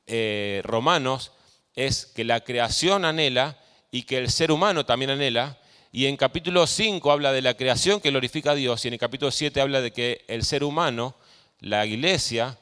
eh, 0.08 0.62
Romanos 0.63 1.32
es 1.75 2.05
que 2.05 2.24
la 2.24 2.41
creación 2.41 3.05
anhela 3.05 3.60
y 3.91 4.03
que 4.03 4.17
el 4.17 4.29
ser 4.29 4.51
humano 4.51 4.86
también 4.86 5.12
anhela. 5.12 5.60
Y 5.91 6.08
en 6.08 6.17
capítulo 6.17 6.67
5 6.67 7.12
habla 7.12 7.32
de 7.32 7.41
la 7.41 7.55
creación 7.55 8.01
que 8.01 8.10
glorifica 8.12 8.51
a 8.51 8.55
Dios 8.55 8.84
y 8.84 8.89
en 8.89 8.96
el 8.96 9.00
capítulo 9.00 9.32
7 9.32 9.62
habla 9.62 9.82
de 9.82 9.91
que 9.91 10.25
el 10.27 10.44
ser 10.44 10.63
humano, 10.63 11.15
la 11.60 11.86
iglesia, 11.86 12.58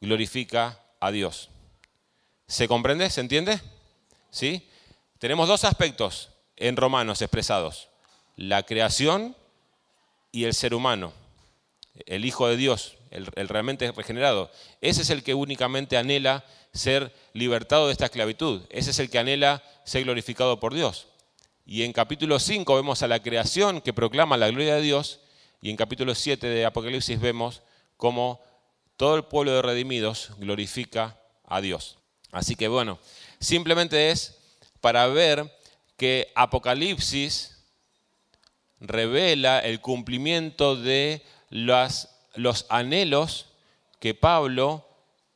glorifica 0.00 0.80
a 1.00 1.10
Dios. 1.10 1.50
¿Se 2.46 2.68
comprende? 2.68 3.10
¿Se 3.10 3.20
entiende? 3.20 3.60
¿Sí? 4.30 4.68
Tenemos 5.18 5.48
dos 5.48 5.64
aspectos 5.64 6.30
en 6.56 6.76
Romanos 6.76 7.22
expresados. 7.22 7.88
La 8.36 8.62
creación 8.62 9.36
y 10.30 10.44
el 10.44 10.54
ser 10.54 10.74
humano 10.74 11.12
el 12.04 12.24
Hijo 12.24 12.48
de 12.48 12.56
Dios, 12.56 12.96
el, 13.16 13.48
realmente 13.48 13.90
regenerado. 13.92 14.50
Ese 14.80 15.02
es 15.02 15.10
el 15.10 15.22
que 15.22 15.34
únicamente 15.34 15.96
anhela 15.96 16.44
ser 16.72 17.12
libertado 17.32 17.86
de 17.86 17.92
esta 17.92 18.04
esclavitud. 18.06 18.62
Ese 18.70 18.90
es 18.90 18.98
el 18.98 19.10
que 19.10 19.18
anhela 19.18 19.62
ser 19.84 20.04
glorificado 20.04 20.60
por 20.60 20.74
Dios. 20.74 21.08
Y 21.64 21.82
en 21.82 21.92
capítulo 21.92 22.38
5 22.38 22.76
vemos 22.76 23.02
a 23.02 23.08
la 23.08 23.20
creación 23.20 23.80
que 23.80 23.92
proclama 23.92 24.36
la 24.36 24.48
gloria 24.48 24.76
de 24.76 24.82
Dios. 24.82 25.20
Y 25.60 25.70
en 25.70 25.76
capítulo 25.76 26.14
7 26.14 26.46
de 26.46 26.64
Apocalipsis 26.64 27.18
vemos 27.18 27.62
cómo 27.96 28.40
todo 28.96 29.16
el 29.16 29.24
pueblo 29.24 29.52
de 29.52 29.62
redimidos 29.62 30.30
glorifica 30.38 31.18
a 31.44 31.60
Dios. 31.60 31.98
Así 32.30 32.54
que 32.54 32.68
bueno, 32.68 32.98
simplemente 33.40 34.10
es 34.10 34.38
para 34.80 35.06
ver 35.06 35.50
que 35.96 36.30
Apocalipsis 36.34 37.56
revela 38.80 39.58
el 39.60 39.80
cumplimiento 39.80 40.76
de 40.76 41.22
las- 41.48 42.15
los 42.36 42.66
anhelos 42.68 43.46
que 43.98 44.14
Pablo 44.14 44.86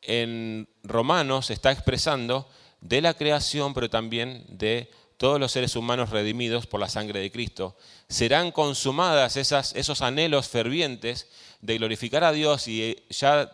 en 0.03 0.69
Romanos 0.83 1.51
está 1.51 1.73
expresando 1.73 2.49
de 2.81 3.01
la 3.03 3.15
creación, 3.15 3.75
pero 3.75 3.91
también 3.91 4.45
de 4.49 4.91
todos 5.17 5.39
los 5.39 5.53
seres 5.53 5.77
humanos 5.77 6.11
redimidos 6.11 6.67
por 6.67 6.81
la 6.81 6.89
sangre 6.89 7.21
de 7.21 7.31
Cristo. 7.31 7.77
Serán 8.09 8.53
consumadas 8.53 9.37
esas, 9.37 9.75
esos 9.75 10.01
anhelos 10.01 10.49
fervientes 10.49 11.29
de 11.61 11.77
glorificar 11.77 12.25
a 12.25 12.33
Dios 12.33 12.67
y 12.69 12.97
ya 13.11 13.51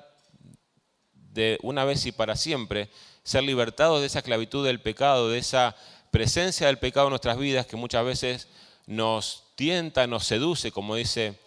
de 1.13 1.59
una 1.63 1.85
vez 1.85 2.07
y 2.07 2.13
para 2.13 2.37
siempre 2.37 2.89
ser 3.25 3.43
libertados 3.43 4.01
de 4.01 4.07
esa 4.07 4.21
esclavitud 4.21 4.65
del 4.65 4.81
pecado, 4.81 5.29
de 5.29 5.39
esa 5.39 5.75
presencia 6.13 6.69
del 6.69 6.79
pecado 6.79 7.09
en 7.09 7.11
nuestras 7.11 7.37
vidas 7.37 7.67
que 7.67 7.77
muchas 7.77 8.05
veces 8.05 8.49
nos 8.87 9.43
tienta, 9.57 10.07
nos 10.07 10.25
seduce, 10.25 10.71
como 10.71 10.95
dice 10.95 11.39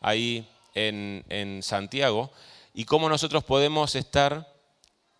ahí 0.00 0.48
en, 0.76 1.62
Santiago, 1.62 2.30
y 2.74 2.84
cómo 2.84 3.08
nosotros 3.08 3.42
podemos 3.42 3.94
estar 3.94 4.54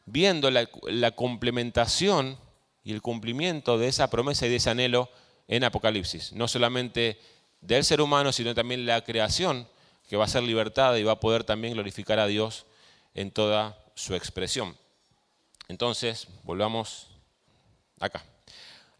viendo 0.05 0.51
la, 0.51 0.69
la 0.85 1.11
complementación 1.13 2.39
y 2.85 2.93
el 2.93 3.03
cumplimiento 3.03 3.79
de 3.79 3.89
esa 3.89 4.09
promesa 4.11 4.47
y 4.47 4.51
de 4.51 4.57
ese 4.57 4.71
anhelo 4.71 5.11
en 5.49 5.65
Apocalipsis. 5.65 6.33
No 6.33 6.47
solamente 6.47 7.19
del 7.61 7.85
ser 7.85 8.01
humano, 8.01 8.33
sino 8.33 8.55
también 8.55 8.87
la 8.87 9.03
creación 9.03 9.69
que 10.09 10.17
va 10.17 10.25
a 10.25 10.29
ser 10.29 10.43
libertada 10.43 10.99
y 10.99 11.03
va 11.03 11.13
a 11.13 11.21
poder 11.21 11.45
también 11.45 11.75
glorificar 11.75 12.19
a 12.19 12.27
Dios 12.27 12.67
en 13.15 13.31
toda 13.31 13.79
su 13.95 14.15
expresión. 14.15 14.77
Entonces, 15.69 16.29
volvamos 16.45 17.09
acá. 17.99 18.25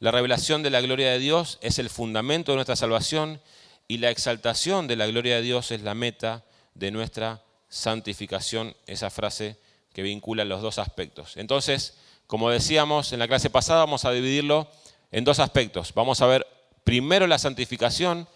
La 0.01 0.11
revelación 0.11 0.63
de 0.63 0.71
la 0.71 0.81
gloria 0.81 1.11
de 1.11 1.19
Dios 1.19 1.59
es 1.63 1.79
el 1.79 1.91
fundamento 1.91 2.53
de 2.53 2.57
nuestra 2.57 2.77
salvación 2.77 3.41
y 3.89 3.99
la 3.99 4.11
exaltación 4.11 4.87
de 4.89 4.97
la 4.97 5.07
gloria 5.07 5.37
de 5.37 5.43
Dios 5.43 5.71
es 5.71 5.83
la 5.83 5.95
meta 5.95 6.45
de 6.75 6.91
nuestra 6.91 7.43
santificación, 7.69 8.77
esa 8.87 9.11
frase 9.11 9.59
que 9.93 10.03
vincula 10.03 10.45
los 10.45 10.63
dos 10.63 10.79
aspectos. 10.79 11.37
Entonces, 11.37 11.97
como 12.27 12.51
decíamos 12.51 13.13
en 13.13 13.19
la 13.19 13.29
clase 13.29 13.51
pasada, 13.51 13.81
vamos 13.81 14.05
a 14.05 14.13
dividirlo 14.13 14.69
en 15.13 15.25
dos 15.25 15.39
aspectos. 15.39 15.95
Vamos 15.95 16.21
a 16.21 16.27
ver 16.27 16.47
primero 16.85 17.27
la 17.27 17.39
santificación 17.39 18.29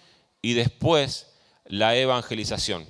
y 0.42 0.54
después 0.54 1.26
la 1.66 1.96
evangelización. 1.96 2.88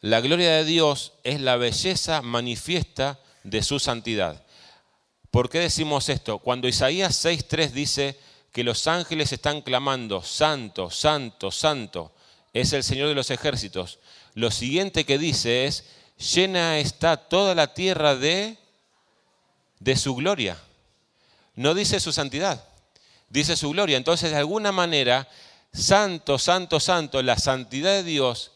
La 0.00 0.20
gloria 0.20 0.50
de 0.52 0.64
Dios 0.64 1.12
es 1.22 1.40
la 1.40 1.56
belleza 1.56 2.22
manifiesta 2.22 3.20
de 3.44 3.62
su 3.62 3.78
santidad. 3.78 4.44
¿Por 5.30 5.48
qué 5.48 5.60
decimos 5.60 6.08
esto? 6.08 6.38
Cuando 6.38 6.68
Isaías 6.68 7.24
6.3 7.24 7.70
dice 7.70 8.18
que 8.52 8.64
los 8.64 8.86
ángeles 8.86 9.32
están 9.32 9.62
clamando, 9.62 10.22
santo, 10.22 10.90
santo, 10.90 11.50
santo, 11.50 12.12
es 12.52 12.72
el 12.74 12.84
Señor 12.84 13.08
de 13.08 13.14
los 13.14 13.30
ejércitos. 13.30 13.98
Lo 14.34 14.50
siguiente 14.50 15.04
que 15.04 15.18
dice 15.18 15.64
es 15.64 15.84
llena 16.18 16.78
está 16.78 17.16
toda 17.16 17.54
la 17.54 17.72
tierra 17.72 18.14
de, 18.14 18.58
de 19.80 19.96
su 19.96 20.14
gloria. 20.14 20.58
No 21.54 21.74
dice 21.74 21.98
su 21.98 22.12
santidad, 22.12 22.62
dice 23.30 23.56
su 23.56 23.70
gloria. 23.70 23.96
Entonces, 23.96 24.30
de 24.30 24.36
alguna 24.36 24.70
manera, 24.70 25.28
santo, 25.72 26.38
santo, 26.38 26.78
santo, 26.78 27.22
la 27.22 27.38
santidad 27.38 27.92
de 27.92 28.04
Dios 28.04 28.52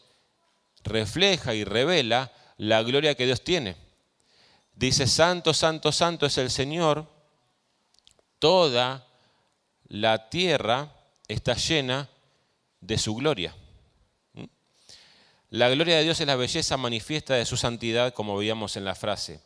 refleja 0.83 1.55
y 1.55 1.63
revela 1.63 2.31
la 2.57 2.83
gloria 2.83 3.15
que 3.15 3.25
Dios 3.25 3.43
tiene. 3.43 3.75
Dice, 4.75 5.07
santo, 5.07 5.55
santo, 5.55 5.91
santo 5.91 6.27
es 6.27 6.37
el 6.37 6.51
Señor, 6.51 7.07
toda 8.37 9.06
la 9.87 10.29
tierra 10.29 10.93
está 11.27 11.55
llena 11.55 12.09
de 12.81 12.97
su 12.97 13.15
gloria. 13.15 13.55
La 15.49 15.69
gloria 15.69 15.97
de 15.97 16.03
Dios 16.03 16.19
es 16.19 16.27
la 16.27 16.35
belleza 16.35 16.75
manifiesta 16.75 17.35
de 17.35 17.45
su 17.45 17.55
santidad, 17.55 18.13
como 18.13 18.35
veíamos 18.35 18.75
en 18.75 18.83
la 18.83 18.95
frase. 18.95 19.39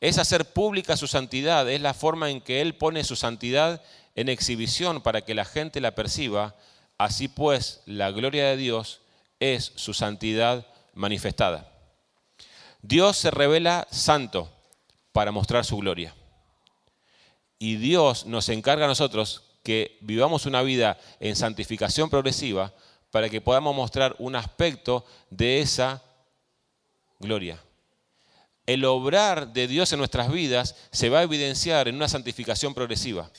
Es 0.00 0.18
hacer 0.18 0.52
pública 0.52 0.96
su 0.96 1.06
santidad, 1.06 1.70
es 1.70 1.80
la 1.80 1.94
forma 1.94 2.30
en 2.30 2.40
que 2.40 2.60
Él 2.60 2.74
pone 2.74 3.04
su 3.04 3.14
santidad 3.14 3.80
en 4.16 4.28
exhibición 4.28 5.00
para 5.00 5.22
que 5.22 5.34
la 5.34 5.44
gente 5.44 5.80
la 5.80 5.94
perciba. 5.94 6.56
Así 6.98 7.28
pues, 7.28 7.82
la 7.86 8.10
gloria 8.10 8.46
de 8.46 8.56
Dios 8.56 9.00
es 9.38 9.72
su 9.76 9.94
santidad 9.94 10.66
manifestada. 10.92 11.70
Dios 12.82 13.16
se 13.16 13.30
revela 13.30 13.86
santo 13.90 14.50
para 15.12 15.30
mostrar 15.30 15.64
su 15.64 15.76
gloria. 15.76 16.14
Y 17.58 17.76
Dios 17.76 18.26
nos 18.26 18.48
encarga 18.48 18.84
a 18.84 18.88
nosotros 18.88 19.42
que 19.64 19.98
vivamos 20.02 20.46
una 20.46 20.62
vida 20.62 20.98
en 21.18 21.34
santificación 21.34 22.10
progresiva 22.10 22.72
para 23.10 23.28
que 23.28 23.40
podamos 23.40 23.74
mostrar 23.74 24.14
un 24.18 24.36
aspecto 24.36 25.04
de 25.30 25.60
esa 25.60 26.02
gloria. 27.18 27.58
El 28.66 28.84
obrar 28.84 29.52
de 29.52 29.66
Dios 29.66 29.92
en 29.92 29.98
nuestras 29.98 30.30
vidas 30.30 30.76
se 30.92 31.08
va 31.08 31.20
a 31.20 31.22
evidenciar 31.22 31.88
en 31.88 31.96
una 31.96 32.08
santificación 32.08 32.74
progresiva. 32.74 33.30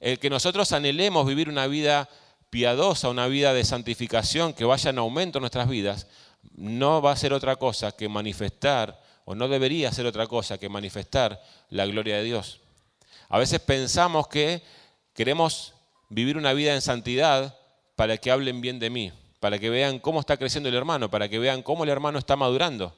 El 0.00 0.18
que 0.18 0.30
nosotros 0.30 0.72
anhelemos 0.72 1.26
vivir 1.26 1.48
una 1.48 1.66
vida 1.66 2.08
piadosa, 2.50 3.08
una 3.08 3.28
vida 3.28 3.54
de 3.54 3.64
santificación 3.64 4.52
que 4.52 4.64
vaya 4.64 4.90
en 4.90 4.98
aumento 4.98 5.38
en 5.38 5.42
nuestras 5.42 5.68
vidas, 5.68 6.06
no 6.54 7.00
va 7.00 7.12
a 7.12 7.16
ser 7.16 7.32
otra 7.32 7.56
cosa 7.56 7.92
que 7.92 8.08
manifestar, 8.08 9.00
o 9.24 9.34
no 9.34 9.48
debería 9.48 9.92
ser 9.92 10.06
otra 10.06 10.26
cosa 10.26 10.58
que 10.58 10.68
manifestar 10.68 11.42
la 11.70 11.86
gloria 11.86 12.16
de 12.16 12.24
Dios. 12.24 12.60
A 13.28 13.38
veces 13.38 13.60
pensamos 13.60 14.28
que 14.28 14.62
queremos 15.14 15.74
vivir 16.08 16.36
una 16.36 16.52
vida 16.52 16.74
en 16.74 16.82
santidad 16.82 17.58
para 17.96 18.16
que 18.18 18.30
hablen 18.30 18.60
bien 18.60 18.78
de 18.78 18.90
mí, 18.90 19.12
para 19.40 19.58
que 19.58 19.70
vean 19.70 19.98
cómo 19.98 20.20
está 20.20 20.36
creciendo 20.36 20.68
el 20.68 20.74
hermano, 20.74 21.10
para 21.10 21.28
que 21.28 21.38
vean 21.38 21.62
cómo 21.62 21.84
el 21.84 21.90
hermano 21.90 22.18
está 22.18 22.36
madurando. 22.36 22.96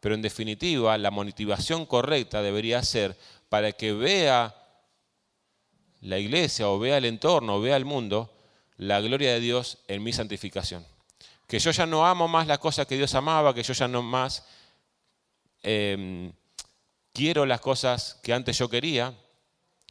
Pero 0.00 0.14
en 0.14 0.22
definitiva, 0.22 0.96
la 0.98 1.10
motivación 1.10 1.86
correcta 1.86 2.42
debería 2.42 2.82
ser 2.82 3.16
para 3.48 3.72
que 3.72 3.92
vea 3.92 4.54
la 6.00 6.18
iglesia 6.18 6.68
o 6.68 6.78
vea 6.78 6.98
el 6.98 7.04
entorno 7.04 7.56
o 7.56 7.60
vea 7.60 7.76
el 7.76 7.84
mundo 7.84 8.32
la 8.76 9.00
gloria 9.00 9.32
de 9.32 9.40
Dios 9.40 9.78
en 9.88 10.04
mi 10.04 10.12
santificación 10.12 10.86
que 11.48 11.58
yo 11.58 11.70
ya 11.70 11.86
no 11.86 12.06
amo 12.06 12.28
más 12.28 12.46
las 12.46 12.58
cosas 12.58 12.86
que 12.86 12.96
Dios 12.96 13.14
amaba, 13.14 13.54
que 13.54 13.62
yo 13.62 13.72
ya 13.72 13.88
no 13.88 14.02
más 14.02 14.44
em, 15.62 16.30
quiero 17.12 17.46
las 17.46 17.60
cosas 17.60 18.20
que 18.22 18.34
antes 18.34 18.58
yo 18.58 18.68
quería, 18.68 19.14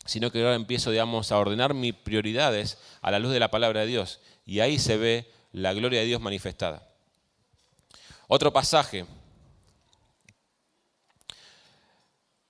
sino 0.07 0.31
que 0.31 0.39
ahora 0.39 0.55
empiezo, 0.55 0.91
digamos, 0.91 1.31
a 1.31 1.37
ordenar 1.37 1.73
mis 1.73 1.93
prioridades 1.93 2.77
a 3.01 3.11
la 3.11 3.19
luz 3.19 3.31
de 3.31 3.39
la 3.39 3.51
palabra 3.51 3.81
de 3.81 3.87
Dios. 3.87 4.19
Y 4.45 4.61
ahí 4.61 4.79
se 4.79 4.97
ve 4.97 5.31
la 5.51 5.73
gloria 5.73 5.99
de 5.99 6.05
Dios 6.05 6.21
manifestada. 6.21 6.87
Otro 8.27 8.51
pasaje. 8.51 9.05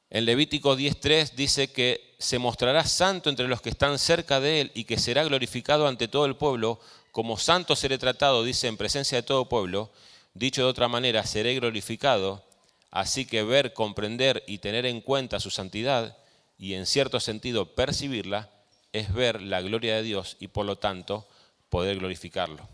En 0.10 0.26
Levítico 0.26 0.78
10.3 0.78 1.34
dice 1.34 1.72
que 1.72 2.16
se 2.18 2.40
mostrará 2.40 2.86
santo 2.86 3.30
entre 3.30 3.48
los 3.48 3.62
que 3.62 3.70
están 3.70 4.00
cerca 4.00 4.40
de 4.40 4.62
él 4.62 4.72
y 4.74 4.86
que 4.86 4.98
será 4.98 5.24
glorificado 5.26 5.88
ante 5.88 6.08
todo 6.08 6.26
el 6.26 6.38
pueblo 6.38 6.80
como 7.18 7.40
santo 7.40 7.76
seré 7.76 7.98
tratado, 7.98 8.44
dice, 8.44 8.68
en 8.68 8.78
presencia 8.78 9.18
de 9.18 9.24
todo 9.24 9.50
pueblo, 9.50 9.92
dicho 10.36 10.62
de 10.62 10.68
otra 10.68 10.88
manera, 10.88 11.26
seré 11.26 11.56
glorificado, 11.56 12.44
así 12.92 13.26
que 13.26 13.42
ver, 13.42 13.74
comprender 13.74 14.44
y 14.46 14.60
tener 14.60 14.86
en 14.86 15.02
cuenta 15.02 15.40
su 15.40 15.50
santidad 15.50 16.16
y 16.58 16.74
en 16.74 16.86
cierto 16.86 17.20
sentido 17.20 17.76
percibirla, 17.76 18.50
es 18.94 19.14
ver 19.14 19.42
la 19.42 19.62
gloria 19.62 19.96
de 19.96 20.04
Dios 20.04 20.38
y 20.40 20.48
por 20.48 20.66
lo 20.66 20.78
tanto 20.78 21.28
poder 21.70 22.00
glorificarlo. 22.00 22.68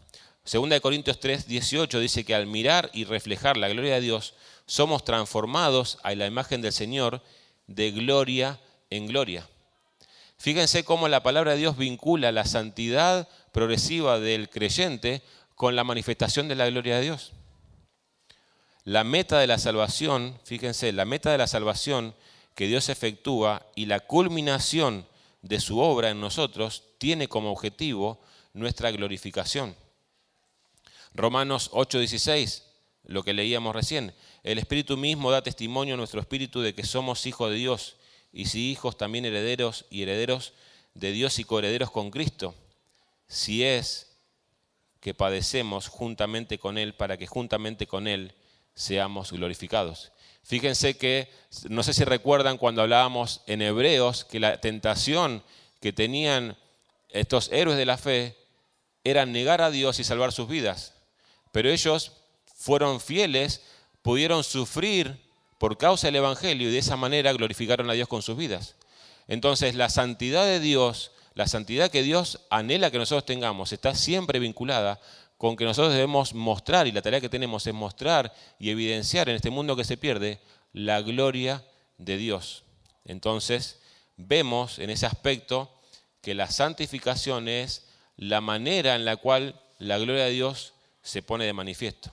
Segunda 0.45 0.75
de 0.75 0.81
Corintios 0.81 1.19
3, 1.19 1.47
18 1.47 1.99
dice 1.99 2.25
que 2.25 2.35
al 2.35 2.47
mirar 2.47 2.89
y 2.93 3.05
reflejar 3.05 3.57
la 3.57 3.69
gloria 3.69 3.95
de 3.95 4.01
Dios, 4.01 4.33
somos 4.65 5.03
transformados 5.03 5.99
a 6.03 6.13
la 6.15 6.27
imagen 6.27 6.61
del 6.61 6.73
Señor 6.73 7.21
de 7.67 7.91
gloria 7.91 8.59
en 8.89 9.07
gloria. 9.07 9.47
Fíjense 10.37 10.83
cómo 10.83 11.07
la 11.07 11.23
palabra 11.23 11.51
de 11.51 11.59
Dios 11.59 11.77
vincula 11.77 12.31
la 12.31 12.45
santidad 12.45 13.29
progresiva 13.53 14.19
del 14.19 14.49
creyente 14.49 15.21
con 15.55 15.75
la 15.75 15.85
manifestación 15.85 16.47
de 16.47 16.55
la 16.55 16.69
gloria 16.69 16.97
de 16.97 17.03
Dios. 17.03 17.31
La 18.83 19.05
meta 19.05 19.39
de 19.39 19.47
la 19.47 19.59
salvación, 19.59 20.37
fíjense, 20.43 20.91
la 20.91 21.05
meta 21.05 21.31
de 21.31 21.37
la 21.37 21.47
salvación 21.47 22.13
que 22.55 22.67
Dios 22.67 22.89
efectúa 22.89 23.65
y 23.75 23.85
la 23.85 23.99
culminación 23.99 25.07
de 25.41 25.59
su 25.59 25.79
obra 25.79 26.09
en 26.09 26.21
nosotros 26.21 26.83
tiene 26.97 27.27
como 27.27 27.51
objetivo 27.51 28.21
nuestra 28.53 28.91
glorificación. 28.91 29.75
Romanos 31.13 31.69
8:16, 31.73 32.63
lo 33.05 33.23
que 33.23 33.33
leíamos 33.33 33.75
recién, 33.75 34.13
el 34.43 34.57
Espíritu 34.57 34.97
mismo 34.97 35.31
da 35.31 35.41
testimonio 35.41 35.95
a 35.95 35.97
nuestro 35.97 36.21
espíritu 36.21 36.61
de 36.61 36.73
que 36.73 36.85
somos 36.85 37.25
hijos 37.25 37.49
de 37.49 37.57
Dios 37.57 37.95
y 38.31 38.45
si 38.45 38.71
hijos 38.71 38.97
también 38.97 39.25
herederos 39.25 39.85
y 39.89 40.03
herederos 40.03 40.53
de 40.93 41.11
Dios 41.11 41.39
y 41.39 41.43
coherederos 41.43 41.91
con 41.91 42.11
Cristo 42.11 42.55
si 43.33 43.63
es 43.63 44.15
que 44.99 45.13
padecemos 45.13 45.87
juntamente 45.87 46.59
con 46.59 46.77
Él 46.77 46.93
para 46.93 47.17
que 47.17 47.27
juntamente 47.27 47.87
con 47.87 48.07
Él 48.07 48.35
seamos 48.73 49.31
glorificados. 49.31 50.11
Fíjense 50.43 50.97
que, 50.97 51.29
no 51.69 51.83
sé 51.83 51.93
si 51.93 52.03
recuerdan 52.03 52.57
cuando 52.57 52.81
hablábamos 52.81 53.41
en 53.47 53.61
Hebreos, 53.61 54.25
que 54.25 54.39
la 54.39 54.59
tentación 54.59 55.43
que 55.79 55.93
tenían 55.93 56.57
estos 57.09 57.49
héroes 57.51 57.77
de 57.77 57.85
la 57.85 57.97
fe 57.97 58.37
era 59.03 59.25
negar 59.25 59.61
a 59.61 59.71
Dios 59.71 59.99
y 59.99 60.03
salvar 60.03 60.31
sus 60.31 60.47
vidas. 60.47 60.93
Pero 61.51 61.69
ellos 61.69 62.13
fueron 62.55 62.99
fieles, 62.99 63.61
pudieron 64.01 64.43
sufrir 64.43 65.21
por 65.57 65.77
causa 65.77 66.07
del 66.07 66.17
Evangelio 66.17 66.69
y 66.69 66.71
de 66.71 66.79
esa 66.79 66.97
manera 66.97 67.31
glorificaron 67.33 67.89
a 67.89 67.93
Dios 67.93 68.07
con 68.07 68.21
sus 68.21 68.37
vidas. 68.37 68.75
Entonces 69.27 69.75
la 69.75 69.89
santidad 69.89 70.45
de 70.45 70.59
Dios 70.59 71.11
la 71.35 71.47
santidad 71.47 71.89
que 71.89 72.03
Dios 72.03 72.41
anhela 72.49 72.91
que 72.91 72.99
nosotros 72.99 73.25
tengamos 73.25 73.73
está 73.73 73.95
siempre 73.95 74.39
vinculada 74.39 74.99
con 75.43 75.57
que 75.57 75.65
nosotros 75.65 75.91
debemos 75.91 76.33
mostrar, 76.33 76.87
y 76.87 76.93
la 76.93 77.01
tarea 77.01 77.19
que 77.19 77.27
tenemos 77.27 77.67
es 77.67 77.73
mostrar 77.73 78.33
y 78.59 78.69
evidenciar 78.69 79.27
en 79.27 79.35
este 79.35 79.49
mundo 79.49 79.75
que 79.75 79.83
se 79.83 79.97
pierde 79.97 80.39
la 80.71 81.01
gloria 81.01 81.65
de 81.97 82.15
Dios. 82.15 82.63
Entonces, 83.03 83.81
vemos 84.15 84.79
en 84.79 84.89
ese 84.89 85.05
aspecto 85.05 85.69
que 86.21 86.33
la 86.33 86.49
santificación 86.49 87.49
es 87.49 87.89
la 88.15 88.39
manera 88.39 88.95
en 88.95 89.03
la 89.03 89.17
cual 89.17 89.59
la 89.79 89.97
gloria 89.97 90.23
de 90.23 90.31
Dios 90.31 90.75
se 91.01 91.21
pone 91.21 91.43
de 91.43 91.51
manifiesto. 91.51 92.09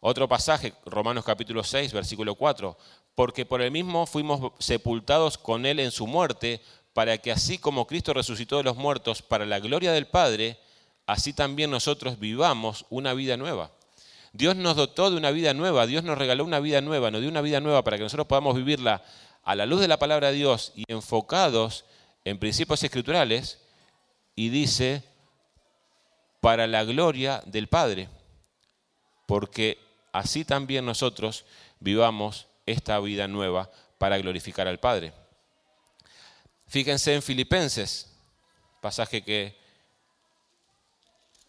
Otro 0.00 0.26
pasaje, 0.26 0.72
Romanos 0.86 1.26
capítulo 1.26 1.64
6, 1.64 1.92
versículo 1.92 2.34
4, 2.34 2.78
porque 3.14 3.44
por 3.44 3.60
el 3.60 3.70
mismo 3.70 4.06
fuimos 4.06 4.52
sepultados 4.58 5.36
con 5.36 5.66
él 5.66 5.80
en 5.80 5.90
su 5.90 6.06
muerte, 6.06 6.62
para 6.94 7.18
que 7.18 7.30
así 7.30 7.58
como 7.58 7.86
Cristo 7.86 8.14
resucitó 8.14 8.56
de 8.56 8.62
los 8.62 8.76
muertos 8.78 9.20
para 9.20 9.44
la 9.44 9.60
gloria 9.60 9.92
del 9.92 10.06
Padre, 10.06 10.58
así 11.12 11.34
también 11.34 11.70
nosotros 11.70 12.18
vivamos 12.18 12.86
una 12.88 13.12
vida 13.12 13.36
nueva. 13.36 13.70
Dios 14.32 14.56
nos 14.56 14.76
dotó 14.76 15.10
de 15.10 15.18
una 15.18 15.30
vida 15.30 15.52
nueva, 15.52 15.86
Dios 15.86 16.04
nos 16.04 16.16
regaló 16.16 16.42
una 16.42 16.58
vida 16.58 16.80
nueva, 16.80 17.10
nos 17.10 17.20
dio 17.20 17.28
una 17.28 17.42
vida 17.42 17.60
nueva 17.60 17.84
para 17.84 17.98
que 17.98 18.02
nosotros 18.02 18.26
podamos 18.26 18.56
vivirla 18.56 19.04
a 19.44 19.54
la 19.54 19.66
luz 19.66 19.82
de 19.82 19.88
la 19.88 19.98
palabra 19.98 20.28
de 20.28 20.34
Dios 20.38 20.72
y 20.74 20.84
enfocados 20.88 21.84
en 22.24 22.38
principios 22.38 22.82
escriturales, 22.82 23.58
y 24.34 24.48
dice, 24.48 25.02
para 26.40 26.66
la 26.66 26.82
gloria 26.84 27.42
del 27.44 27.68
Padre, 27.68 28.08
porque 29.26 29.78
así 30.12 30.46
también 30.46 30.86
nosotros 30.86 31.44
vivamos 31.80 32.46
esta 32.64 32.98
vida 33.00 33.28
nueva 33.28 33.70
para 33.98 34.16
glorificar 34.16 34.66
al 34.66 34.80
Padre. 34.80 35.12
Fíjense 36.68 37.14
en 37.14 37.20
Filipenses, 37.20 38.16
pasaje 38.80 39.22
que 39.22 39.61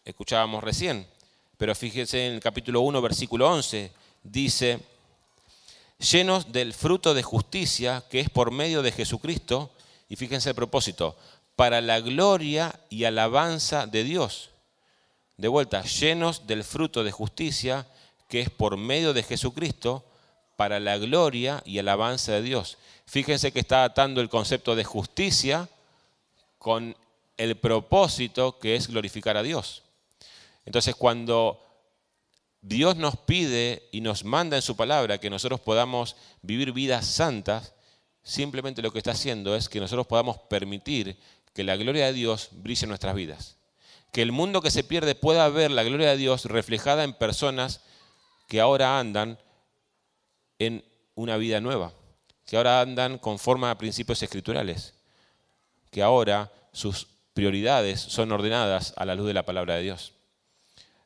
escuchábamos 0.05 0.63
recién, 0.63 1.07
pero 1.57 1.75
fíjense 1.75 2.27
en 2.27 2.33
el 2.33 2.39
capítulo 2.39 2.81
1, 2.81 3.01
versículo 3.01 3.49
11, 3.51 3.91
dice, 4.23 4.79
llenos 5.97 6.51
del 6.51 6.73
fruto 6.73 7.13
de 7.13 7.23
justicia 7.23 8.03
que 8.09 8.19
es 8.19 8.29
por 8.29 8.51
medio 8.51 8.81
de 8.81 8.91
Jesucristo, 8.91 9.71
y 10.09 10.15
fíjense 10.15 10.49
el 10.49 10.55
propósito, 10.55 11.15
para 11.55 11.81
la 11.81 11.99
gloria 11.99 12.79
y 12.89 13.05
alabanza 13.05 13.87
de 13.87 14.03
Dios. 14.03 14.49
De 15.37 15.47
vuelta, 15.47 15.83
llenos 15.83 16.47
del 16.47 16.63
fruto 16.63 17.03
de 17.03 17.11
justicia 17.11 17.87
que 18.27 18.41
es 18.41 18.49
por 18.49 18.77
medio 18.77 19.13
de 19.13 19.23
Jesucristo 19.23 20.03
para 20.55 20.79
la 20.79 20.97
gloria 20.97 21.61
y 21.65 21.79
alabanza 21.79 22.33
de 22.33 22.41
Dios. 22.41 22.77
Fíjense 23.05 23.51
que 23.51 23.59
está 23.59 23.83
atando 23.83 24.21
el 24.21 24.29
concepto 24.29 24.75
de 24.75 24.83
justicia 24.83 25.69
con 26.57 26.95
el 27.37 27.57
propósito 27.57 28.57
que 28.59 28.75
es 28.75 28.87
glorificar 28.87 29.37
a 29.37 29.43
Dios. 29.43 29.82
Entonces 30.65 30.95
cuando 30.95 31.59
Dios 32.61 32.95
nos 32.95 33.17
pide 33.17 33.89
y 33.91 34.01
nos 34.01 34.23
manda 34.23 34.55
en 34.55 34.61
su 34.61 34.77
palabra 34.77 35.17
que 35.17 35.29
nosotros 35.29 35.59
podamos 35.59 36.15
vivir 36.41 36.71
vidas 36.71 37.05
santas, 37.05 37.73
simplemente 38.23 38.81
lo 38.81 38.91
que 38.91 38.99
está 38.99 39.11
haciendo 39.11 39.55
es 39.55 39.67
que 39.67 39.81
nosotros 39.81 40.07
podamos 40.07 40.37
permitir 40.49 41.19
que 41.53 41.63
la 41.63 41.75
gloria 41.75 42.05
de 42.05 42.13
Dios 42.13 42.49
brille 42.51 42.83
en 42.83 42.89
nuestras 42.89 43.15
vidas. 43.15 43.57
Que 44.13 44.21
el 44.21 44.31
mundo 44.31 44.61
que 44.61 44.71
se 44.71 44.83
pierde 44.83 45.13
pueda 45.15 45.49
ver 45.49 45.71
la 45.71 45.83
gloria 45.83 46.11
de 46.11 46.17
Dios 46.17 46.45
reflejada 46.45 47.03
en 47.03 47.13
personas 47.13 47.81
que 48.47 48.61
ahora 48.61 48.99
andan 48.99 49.39
en 50.59 50.85
una 51.15 51.37
vida 51.37 51.59
nueva, 51.59 51.93
que 52.45 52.55
ahora 52.55 52.79
andan 52.79 53.17
conforme 53.17 53.67
a 53.67 53.77
principios 53.77 54.21
escriturales, 54.23 54.93
que 55.91 56.01
ahora 56.01 56.51
sus 56.71 57.07
prioridades 57.33 57.99
son 57.99 58.31
ordenadas 58.31 58.93
a 58.95 59.05
la 59.05 59.15
luz 59.15 59.27
de 59.27 59.33
la 59.33 59.45
palabra 59.45 59.75
de 59.75 59.83
Dios. 59.83 60.12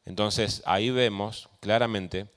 Entonces 0.07 0.63
ahí 0.65 0.89
vemos 0.89 1.49
claramente 1.59 2.27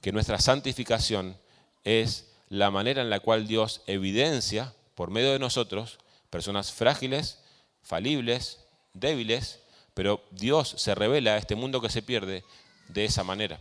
que 0.00 0.10
nuestra 0.10 0.40
santificación 0.40 1.36
es 1.84 2.26
la 2.48 2.72
manera 2.72 3.02
en 3.02 3.08
la 3.08 3.20
cual 3.20 3.46
Dios 3.46 3.82
evidencia 3.86 4.74
por 4.96 5.10
medio 5.10 5.30
de 5.30 5.38
nosotros 5.38 5.98
personas 6.28 6.72
frágiles, 6.72 7.38
falibles, 7.84 8.64
débiles, 8.94 9.60
pero 9.94 10.24
Dios 10.32 10.74
se 10.76 10.96
revela 10.96 11.34
a 11.34 11.38
este 11.38 11.54
mundo 11.54 11.80
que 11.80 11.88
se 11.88 12.02
pierde 12.02 12.42
de 12.88 13.04
esa 13.04 13.22
manera, 13.22 13.60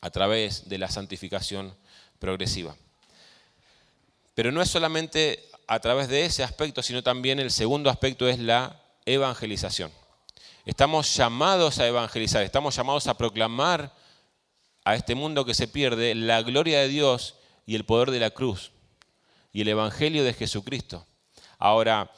a 0.00 0.10
través 0.10 0.68
de 0.68 0.78
la 0.78 0.90
santificación 0.90 1.72
progresiva. 2.18 2.74
Pero 4.34 4.50
no 4.50 4.60
es 4.60 4.68
solamente 4.68 5.48
a 5.68 5.78
través 5.78 6.08
de 6.08 6.24
ese 6.24 6.42
aspecto, 6.42 6.82
sino 6.82 7.04
también 7.04 7.38
el 7.38 7.52
segundo 7.52 7.90
aspecto 7.90 8.28
es 8.28 8.40
la 8.40 8.82
evangelización. 9.04 9.92
Estamos 10.66 11.14
llamados 11.14 11.78
a 11.78 11.86
evangelizar, 11.86 12.42
estamos 12.42 12.74
llamados 12.74 13.06
a 13.06 13.16
proclamar 13.16 13.94
a 14.84 14.96
este 14.96 15.14
mundo 15.14 15.44
que 15.44 15.54
se 15.54 15.68
pierde 15.68 16.16
la 16.16 16.42
gloria 16.42 16.80
de 16.80 16.88
Dios 16.88 17.36
y 17.66 17.76
el 17.76 17.84
poder 17.84 18.10
de 18.10 18.18
la 18.18 18.30
cruz 18.30 18.72
y 19.52 19.60
el 19.60 19.68
evangelio 19.68 20.24
de 20.24 20.34
Jesucristo. 20.34 21.06
Ahora, 21.60 22.10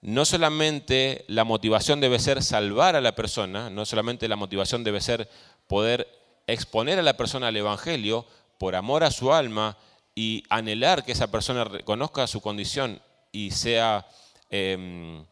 no 0.00 0.24
solamente 0.24 1.24
la 1.26 1.42
motivación 1.42 2.00
debe 2.00 2.20
ser 2.20 2.40
salvar 2.40 2.94
a 2.94 3.00
la 3.00 3.16
persona, 3.16 3.68
no 3.68 3.84
solamente 3.84 4.28
la 4.28 4.36
motivación 4.36 4.84
debe 4.84 5.00
ser 5.00 5.28
poder 5.66 6.06
exponer 6.46 7.00
a 7.00 7.02
la 7.02 7.16
persona 7.16 7.48
al 7.48 7.56
evangelio 7.56 8.26
por 8.58 8.76
amor 8.76 9.02
a 9.02 9.10
su 9.10 9.32
alma 9.32 9.76
y 10.14 10.44
anhelar 10.50 11.04
que 11.04 11.12
esa 11.12 11.32
persona 11.32 11.64
reconozca 11.64 12.28
su 12.28 12.40
condición 12.40 13.02
y 13.32 13.50
sea 13.50 14.06
em, 14.50 15.24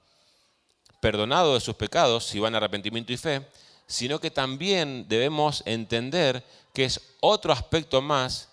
perdonado 1.07 1.55
de 1.55 1.61
sus 1.61 1.77
pecados 1.77 2.25
si 2.25 2.41
van 2.41 2.53
a 2.53 2.57
arrepentimiento 2.57 3.13
y 3.13 3.17
fe, 3.17 3.47
sino 3.87 4.19
que 4.19 4.33
también 4.33 5.07
debemos 5.07 5.63
entender 5.65 6.43
que 6.75 6.85
es 6.85 7.01
otro 7.21 7.53
aspecto 7.53 8.03
más 8.03 8.49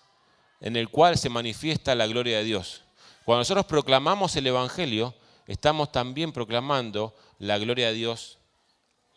en 0.60 0.76
el 0.76 0.88
cual 0.88 1.18
se 1.18 1.28
manifiesta 1.28 1.96
la 1.96 2.06
gloria 2.06 2.38
de 2.38 2.44
Dios. 2.44 2.82
Cuando 3.24 3.40
nosotros 3.40 3.66
proclamamos 3.66 4.36
el 4.36 4.46
Evangelio, 4.46 5.16
estamos 5.48 5.90
también 5.90 6.30
proclamando 6.30 7.12
la 7.40 7.58
gloria 7.58 7.88
de 7.88 7.94
Dios 7.94 8.38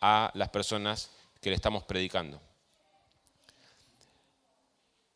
a 0.00 0.32
las 0.34 0.48
personas 0.48 1.10
que 1.40 1.50
le 1.50 1.54
estamos 1.54 1.84
predicando. 1.84 2.40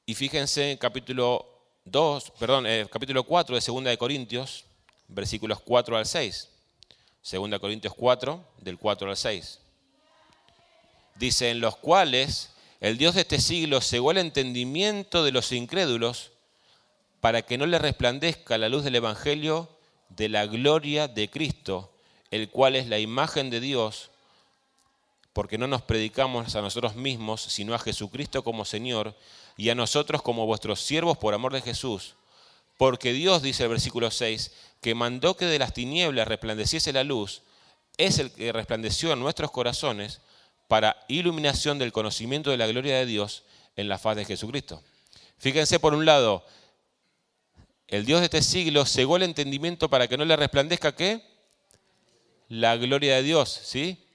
Y 0.06 0.14
fíjense 0.14 0.70
en 0.70 0.78
capítulo 0.78 1.44
2, 1.86 2.30
perdón, 2.38 2.68
eh, 2.68 2.86
capítulo 2.88 3.24
4 3.24 3.56
de 3.56 3.64
2 3.66 3.82
de 3.82 3.98
Corintios, 3.98 4.64
versículos 5.08 5.58
4 5.58 5.96
al 5.96 6.06
6. 6.06 6.51
2 7.30 7.58
Corintios 7.60 7.94
4, 7.94 8.44
del 8.58 8.78
4 8.78 9.10
al 9.10 9.16
6. 9.16 9.60
Dice, 11.14 11.50
en 11.50 11.60
los 11.60 11.76
cuales 11.76 12.50
el 12.80 12.98
Dios 12.98 13.14
de 13.14 13.20
este 13.20 13.40
siglo 13.40 13.80
cegó 13.80 14.10
el 14.10 14.18
entendimiento 14.18 15.22
de 15.22 15.30
los 15.30 15.52
incrédulos 15.52 16.32
para 17.20 17.42
que 17.42 17.58
no 17.58 17.66
le 17.66 17.78
resplandezca 17.78 18.58
la 18.58 18.68
luz 18.68 18.82
del 18.82 18.96
Evangelio 18.96 19.68
de 20.08 20.28
la 20.28 20.46
gloria 20.46 21.06
de 21.06 21.30
Cristo, 21.30 21.92
el 22.32 22.50
cual 22.50 22.74
es 22.74 22.88
la 22.88 22.98
imagen 22.98 23.50
de 23.50 23.60
Dios, 23.60 24.10
porque 25.32 25.58
no 25.58 25.68
nos 25.68 25.82
predicamos 25.82 26.56
a 26.56 26.60
nosotros 26.60 26.96
mismos, 26.96 27.40
sino 27.40 27.74
a 27.74 27.78
Jesucristo 27.78 28.42
como 28.42 28.64
Señor, 28.64 29.14
y 29.56 29.70
a 29.70 29.74
nosotros 29.74 30.22
como 30.22 30.46
vuestros 30.46 30.80
siervos 30.80 31.16
por 31.18 31.34
amor 31.34 31.52
de 31.52 31.62
Jesús. 31.62 32.16
Porque 32.82 33.12
Dios, 33.12 33.42
dice 33.42 33.62
el 33.62 33.68
versículo 33.68 34.10
6, 34.10 34.50
que 34.80 34.96
mandó 34.96 35.36
que 35.36 35.46
de 35.46 35.60
las 35.60 35.72
tinieblas 35.72 36.26
resplandeciese 36.26 36.92
la 36.92 37.04
luz, 37.04 37.42
es 37.96 38.18
el 38.18 38.32
que 38.32 38.50
resplandeció 38.50 39.12
en 39.12 39.20
nuestros 39.20 39.52
corazones 39.52 40.20
para 40.66 40.96
iluminación 41.06 41.78
del 41.78 41.92
conocimiento 41.92 42.50
de 42.50 42.56
la 42.56 42.66
gloria 42.66 42.96
de 42.96 43.06
Dios 43.06 43.44
en 43.76 43.88
la 43.88 44.00
faz 44.00 44.16
de 44.16 44.24
Jesucristo. 44.24 44.82
Fíjense 45.38 45.78
por 45.78 45.94
un 45.94 46.04
lado, 46.04 46.44
el 47.86 48.04
Dios 48.04 48.18
de 48.18 48.24
este 48.24 48.42
siglo 48.42 48.84
cegó 48.84 49.14
el 49.14 49.22
entendimiento 49.22 49.88
para 49.88 50.08
que 50.08 50.18
no 50.18 50.24
le 50.24 50.34
resplandezca 50.34 50.96
qué? 50.96 51.22
La 52.48 52.76
gloria 52.76 53.14
de 53.14 53.22
Dios, 53.22 53.60
¿sí? 53.62 54.08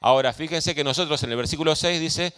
Ahora, 0.00 0.34
fíjense 0.34 0.74
que 0.74 0.84
nosotros 0.84 1.22
en 1.22 1.30
el 1.30 1.38
versículo 1.38 1.74
6 1.74 1.98
dice 1.98 2.34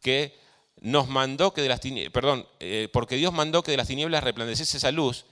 que 0.00 0.38
nos 0.80 1.08
mandó 1.08 1.52
que 1.52 1.62
de 1.62 1.68
las 1.68 1.80
tinieblas, 1.80 2.12
perdón, 2.12 2.46
eh, 2.60 2.88
porque 2.92 3.16
Dios 3.16 3.32
mandó 3.32 3.62
que 3.62 3.70
de 3.70 3.76
las 3.76 3.88
tinieblas 3.88 4.22
resplandeciese 4.22 4.76
esa 4.76 4.92
luz, 4.92 5.24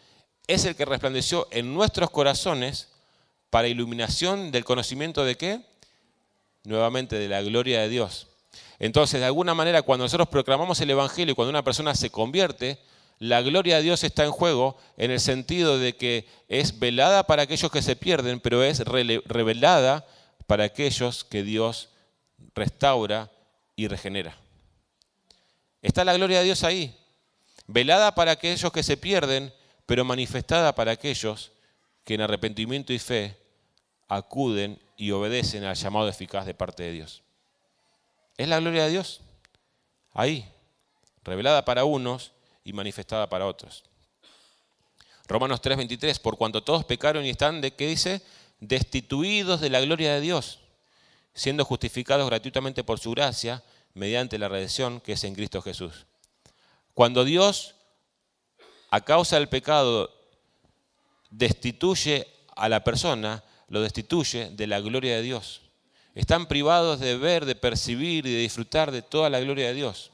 es 0.46 0.64
el 0.64 0.76
que 0.76 0.84
resplandeció 0.84 1.48
en 1.50 1.74
nuestros 1.74 2.10
corazones 2.10 2.88
para 3.50 3.68
iluminación 3.68 4.50
del 4.50 4.64
conocimiento 4.64 5.24
de 5.24 5.36
qué? 5.36 5.60
Nuevamente 6.64 7.16
de 7.16 7.28
la 7.28 7.42
gloria 7.42 7.80
de 7.80 7.88
Dios. 7.88 8.28
Entonces, 8.78 9.20
de 9.20 9.26
alguna 9.26 9.54
manera, 9.54 9.82
cuando 9.82 10.04
nosotros 10.04 10.28
proclamamos 10.28 10.80
el 10.80 10.90
Evangelio 10.90 11.32
y 11.32 11.34
cuando 11.34 11.50
una 11.50 11.64
persona 11.64 11.94
se 11.94 12.10
convierte, 12.10 12.78
la 13.18 13.40
gloria 13.40 13.76
de 13.76 13.82
Dios 13.82 14.04
está 14.04 14.24
en 14.24 14.30
juego 14.30 14.76
en 14.98 15.10
el 15.10 15.20
sentido 15.20 15.78
de 15.78 15.96
que 15.96 16.26
es 16.48 16.78
velada 16.78 17.26
para 17.26 17.42
aquellos 17.42 17.70
que 17.70 17.82
se 17.82 17.96
pierden, 17.96 18.40
pero 18.40 18.62
es 18.62 18.80
revelada 18.80 20.06
para 20.46 20.64
aquellos 20.64 21.24
que 21.24 21.42
Dios 21.42 21.88
restaura 22.54 23.30
y 23.74 23.88
regenera. 23.88 24.36
Está 25.86 26.04
la 26.04 26.14
gloria 26.14 26.40
de 26.40 26.46
Dios 26.46 26.64
ahí, 26.64 26.98
velada 27.68 28.12
para 28.16 28.32
aquellos 28.32 28.72
que 28.72 28.82
se 28.82 28.96
pierden, 28.96 29.54
pero 29.86 30.04
manifestada 30.04 30.74
para 30.74 30.90
aquellos 30.90 31.52
que 32.02 32.14
en 32.14 32.22
arrepentimiento 32.22 32.92
y 32.92 32.98
fe 32.98 33.38
acuden 34.08 34.80
y 34.96 35.12
obedecen 35.12 35.62
al 35.62 35.76
llamado 35.76 36.08
eficaz 36.08 36.44
de 36.44 36.54
parte 36.54 36.82
de 36.82 36.90
Dios. 36.90 37.22
Es 38.36 38.48
la 38.48 38.58
gloria 38.58 38.82
de 38.82 38.90
Dios, 38.90 39.20
ahí, 40.12 40.50
revelada 41.22 41.64
para 41.64 41.84
unos 41.84 42.32
y 42.64 42.72
manifestada 42.72 43.28
para 43.28 43.46
otros. 43.46 43.84
Romanos 45.28 45.60
3:23, 45.62 46.18
por 46.18 46.36
cuanto 46.36 46.64
todos 46.64 46.84
pecaron 46.84 47.24
y 47.24 47.30
están, 47.30 47.60
¿de 47.60 47.74
qué 47.74 47.86
dice? 47.86 48.22
Destituidos 48.58 49.60
de 49.60 49.70
la 49.70 49.80
gloria 49.80 50.14
de 50.14 50.20
Dios, 50.20 50.58
siendo 51.32 51.64
justificados 51.64 52.26
gratuitamente 52.26 52.82
por 52.82 52.98
su 52.98 53.12
gracia 53.12 53.62
mediante 53.96 54.38
la 54.38 54.48
redención 54.48 55.00
que 55.00 55.12
es 55.12 55.24
en 55.24 55.34
Cristo 55.34 55.62
Jesús. 55.62 56.04
Cuando 56.92 57.24
Dios, 57.24 57.74
a 58.90 59.00
causa 59.00 59.36
del 59.36 59.48
pecado, 59.48 60.10
destituye 61.30 62.28
a 62.54 62.68
la 62.68 62.84
persona, 62.84 63.42
lo 63.68 63.80
destituye 63.80 64.50
de 64.50 64.66
la 64.66 64.80
gloria 64.80 65.16
de 65.16 65.22
Dios. 65.22 65.62
Están 66.14 66.46
privados 66.46 67.00
de 67.00 67.16
ver, 67.16 67.46
de 67.46 67.54
percibir 67.54 68.26
y 68.26 68.34
de 68.34 68.40
disfrutar 68.40 68.90
de 68.90 69.00
toda 69.00 69.30
la 69.30 69.40
gloria 69.40 69.68
de 69.68 69.74
Dios. 69.74 70.10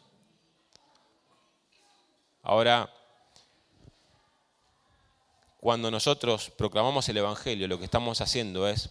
Ahora, 2.45 2.88
cuando 5.59 5.90
nosotros 5.90 6.51
proclamamos 6.57 7.09
el 7.09 7.16
Evangelio, 7.16 7.66
lo 7.66 7.79
que 7.79 7.85
estamos 7.85 8.21
haciendo 8.21 8.68
es 8.68 8.90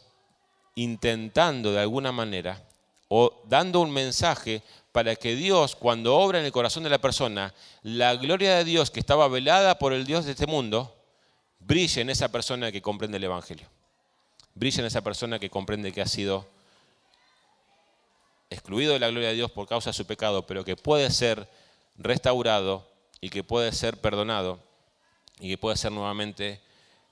intentando 0.76 1.72
de 1.72 1.80
alguna 1.80 2.12
manera 2.12 2.62
o 3.14 3.42
dando 3.46 3.82
un 3.82 3.92
mensaje 3.92 4.64
para 4.92 5.16
que 5.16 5.36
Dios, 5.36 5.76
cuando 5.76 6.16
obra 6.16 6.40
en 6.40 6.46
el 6.46 6.52
corazón 6.52 6.84
de 6.84 6.90
la 6.90 7.00
persona, 7.00 7.54
la 7.82 8.16
gloria 8.16 8.58
de 8.58 8.64
Dios 8.64 8.92
que 8.92 9.00
estaba 9.00 9.28
velada 9.28 9.80
por 9.80 9.94
el 9.94 10.06
Dios 10.06 10.26
de 10.26 10.32
este 10.32 10.48
mundo, 10.48 10.96
brille 11.60 12.02
en 12.02 12.10
esa 12.10 12.30
persona 12.30 12.72
que 12.72 12.82
comprende 12.82 13.18
el 13.18 13.24
Evangelio. 13.24 13.68
Brille 14.54 14.82
en 14.82 14.86
esa 14.86 15.02
persona 15.02 15.40
que 15.40 15.50
comprende 15.50 15.94
que 15.94 16.02
ha 16.02 16.08
sido 16.08 16.48
excluido 18.50 18.94
de 18.94 19.00
la 19.00 19.10
gloria 19.10 19.30
de 19.30 19.36
Dios 19.36 19.52
por 19.52 19.68
causa 19.68 19.92
de 19.92 19.94
su 19.94 20.06
pecado, 20.06 20.46
pero 20.46 20.66
que 20.66 20.76
puede 20.76 21.10
ser 21.10 21.48
restaurado 21.98 22.86
y 23.22 23.30
que 23.30 23.44
puede 23.44 23.72
ser 23.72 23.98
perdonado 24.02 24.60
y 25.40 25.50
que 25.50 25.58
puede 25.58 25.78
ser 25.78 25.94
nuevamente 25.94 26.60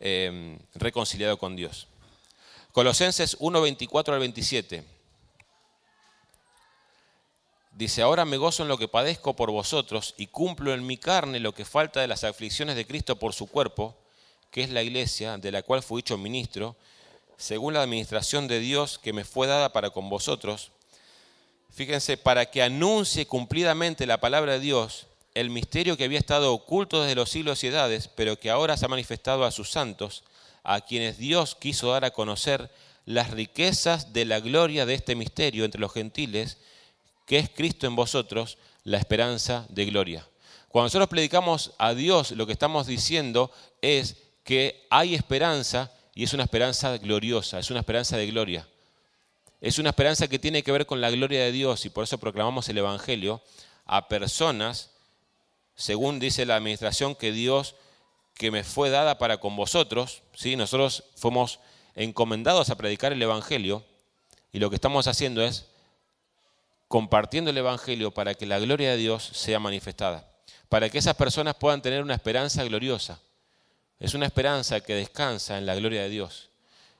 eh, 0.01 0.59
reconciliado 0.75 1.37
con 1.37 1.55
Dios. 1.55 1.87
Colosenses 2.73 3.37
1, 3.39 3.61
24 3.61 4.13
al 4.13 4.19
27. 4.19 4.98
Dice, 7.79 8.01
ahora 8.01 8.25
me 8.25 8.35
gozo 8.35 8.63
en 8.63 8.67
lo 8.67 8.77
que 8.77 8.89
padezco 8.89 9.37
por 9.37 9.51
vosotros 9.51 10.13
y 10.17 10.27
cumplo 10.27 10.73
en 10.73 10.85
mi 10.85 10.97
carne 10.97 11.39
lo 11.39 11.53
que 11.53 11.63
falta 11.63 12.01
de 12.01 12.07
las 12.07 12.25
aflicciones 12.25 12.75
de 12.75 12.85
Cristo 12.85 13.17
por 13.17 13.33
su 13.33 13.47
cuerpo, 13.47 13.95
que 14.51 14.61
es 14.61 14.69
la 14.69 14.83
iglesia, 14.83 15.37
de 15.37 15.49
la 15.53 15.63
cual 15.63 15.81
fui 15.81 16.01
hecho 16.01 16.17
ministro, 16.17 16.75
según 17.37 17.73
la 17.73 17.81
administración 17.81 18.49
de 18.49 18.59
Dios 18.59 18.99
que 18.99 19.13
me 19.13 19.23
fue 19.23 19.47
dada 19.47 19.71
para 19.71 19.91
con 19.91 20.09
vosotros. 20.09 20.71
Fíjense, 21.71 22.17
para 22.17 22.51
que 22.51 22.61
anuncie 22.61 23.25
cumplidamente 23.25 24.05
la 24.05 24.19
palabra 24.19 24.53
de 24.53 24.59
Dios, 24.59 25.07
el 25.33 25.49
misterio 25.49 25.95
que 25.95 26.03
había 26.03 26.19
estado 26.19 26.53
oculto 26.53 27.01
desde 27.01 27.15
los 27.15 27.29
siglos 27.29 27.63
y 27.63 27.67
edades, 27.67 28.09
pero 28.09 28.37
que 28.37 28.49
ahora 28.49 28.75
se 28.75 28.83
ha 28.83 28.89
manifestado 28.89 29.45
a 29.45 29.51
sus 29.51 29.71
santos, 29.71 30.25
a 30.63 30.81
quienes 30.81 31.17
Dios 31.17 31.55
quiso 31.55 31.91
dar 31.91 32.03
a 32.03 32.11
conocer 32.11 32.69
las 33.05 33.31
riquezas 33.31 34.11
de 34.11 34.25
la 34.25 34.41
gloria 34.41 34.85
de 34.85 34.95
este 34.95 35.15
misterio 35.15 35.63
entre 35.63 35.79
los 35.79 35.93
gentiles, 35.93 36.57
que 37.29 37.37
es 37.37 37.47
Cristo 37.47 37.85
en 37.85 37.95
vosotros, 37.95 38.57
la 38.83 38.97
esperanza 38.97 39.67
de 39.69 39.85
gloria. 39.85 40.27
Cuando 40.67 40.87
nosotros 40.87 41.09
predicamos 41.09 41.73
a 41.77 41.93
Dios, 41.93 42.31
lo 42.31 42.47
que 42.47 42.53
estamos 42.53 42.87
diciendo 42.87 43.51
es 43.83 44.17
que 44.43 44.87
hay 44.89 45.13
esperanza 45.13 45.91
y 46.15 46.23
es 46.23 46.33
una 46.33 46.41
esperanza 46.41 46.97
gloriosa, 46.97 47.59
es 47.59 47.69
una 47.69 47.81
esperanza 47.81 48.17
de 48.17 48.25
gloria. 48.25 48.67
Es 49.61 49.77
una 49.77 49.89
esperanza 49.89 50.27
que 50.27 50.39
tiene 50.39 50.63
que 50.63 50.71
ver 50.71 50.87
con 50.87 51.01
la 51.01 51.11
gloria 51.11 51.43
de 51.43 51.51
Dios 51.51 51.85
y 51.85 51.91
por 51.91 52.03
eso 52.03 52.17
proclamamos 52.17 52.67
el 52.67 52.79
Evangelio 52.79 53.43
a 53.85 54.07
personas, 54.07 54.89
según 55.75 56.17
dice 56.17 56.47
la 56.47 56.55
administración 56.55 57.13
que 57.13 57.31
Dios 57.31 57.75
que 58.33 58.49
me 58.49 58.63
fue 58.63 58.89
dada 58.89 59.19
para 59.19 59.39
con 59.39 59.55
vosotros, 59.55 60.23
¿sí? 60.33 60.55
nosotros 60.55 61.03
fuimos 61.15 61.59
encomendados 61.93 62.71
a 62.71 62.75
predicar 62.75 63.13
el 63.13 63.21
Evangelio 63.21 63.85
y 64.51 64.57
lo 64.57 64.71
que 64.71 64.77
estamos 64.77 65.05
haciendo 65.05 65.43
es 65.43 65.67
compartiendo 66.89 67.51
el 67.51 67.57
Evangelio 67.57 68.11
para 68.11 68.33
que 68.33 68.47
la 68.47 68.59
gloria 68.59 68.89
de 68.89 68.97
Dios 68.97 69.23
sea 69.23 69.59
manifestada, 69.59 70.27
para 70.67 70.89
que 70.89 70.97
esas 70.97 71.15
personas 71.15 71.55
puedan 71.55 71.83
tener 71.83 72.01
una 72.01 72.15
esperanza 72.15 72.63
gloriosa. 72.63 73.21
Es 73.99 74.15
una 74.15 74.25
esperanza 74.25 74.81
que 74.81 74.95
descansa 74.95 75.59
en 75.59 75.67
la 75.67 75.75
gloria 75.75 76.01
de 76.01 76.09
Dios. 76.09 76.49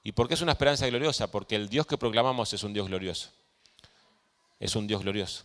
¿Y 0.03 0.11
por 0.11 0.27
qué 0.27 0.35
es 0.35 0.41
una 0.41 0.51
esperanza 0.51 0.87
gloriosa? 0.87 1.31
Porque 1.31 1.55
el 1.55 1.69
Dios 1.69 1.87
que 1.87 1.97
proclamamos 1.97 2.53
es 2.53 2.63
un 2.63 2.71
Dios 2.71 2.87
glorioso. 2.87 3.31
Es 4.59 4.75
un 4.75 4.85
Dios 4.85 5.01
glorioso. 5.01 5.43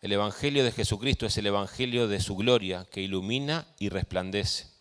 El 0.00 0.12
Evangelio 0.12 0.64
de 0.64 0.72
Jesucristo 0.72 1.26
es 1.26 1.36
el 1.36 1.46
Evangelio 1.46 2.08
de 2.08 2.20
su 2.20 2.36
gloria 2.36 2.86
que 2.90 3.02
ilumina 3.02 3.66
y 3.78 3.90
resplandece. 3.90 4.75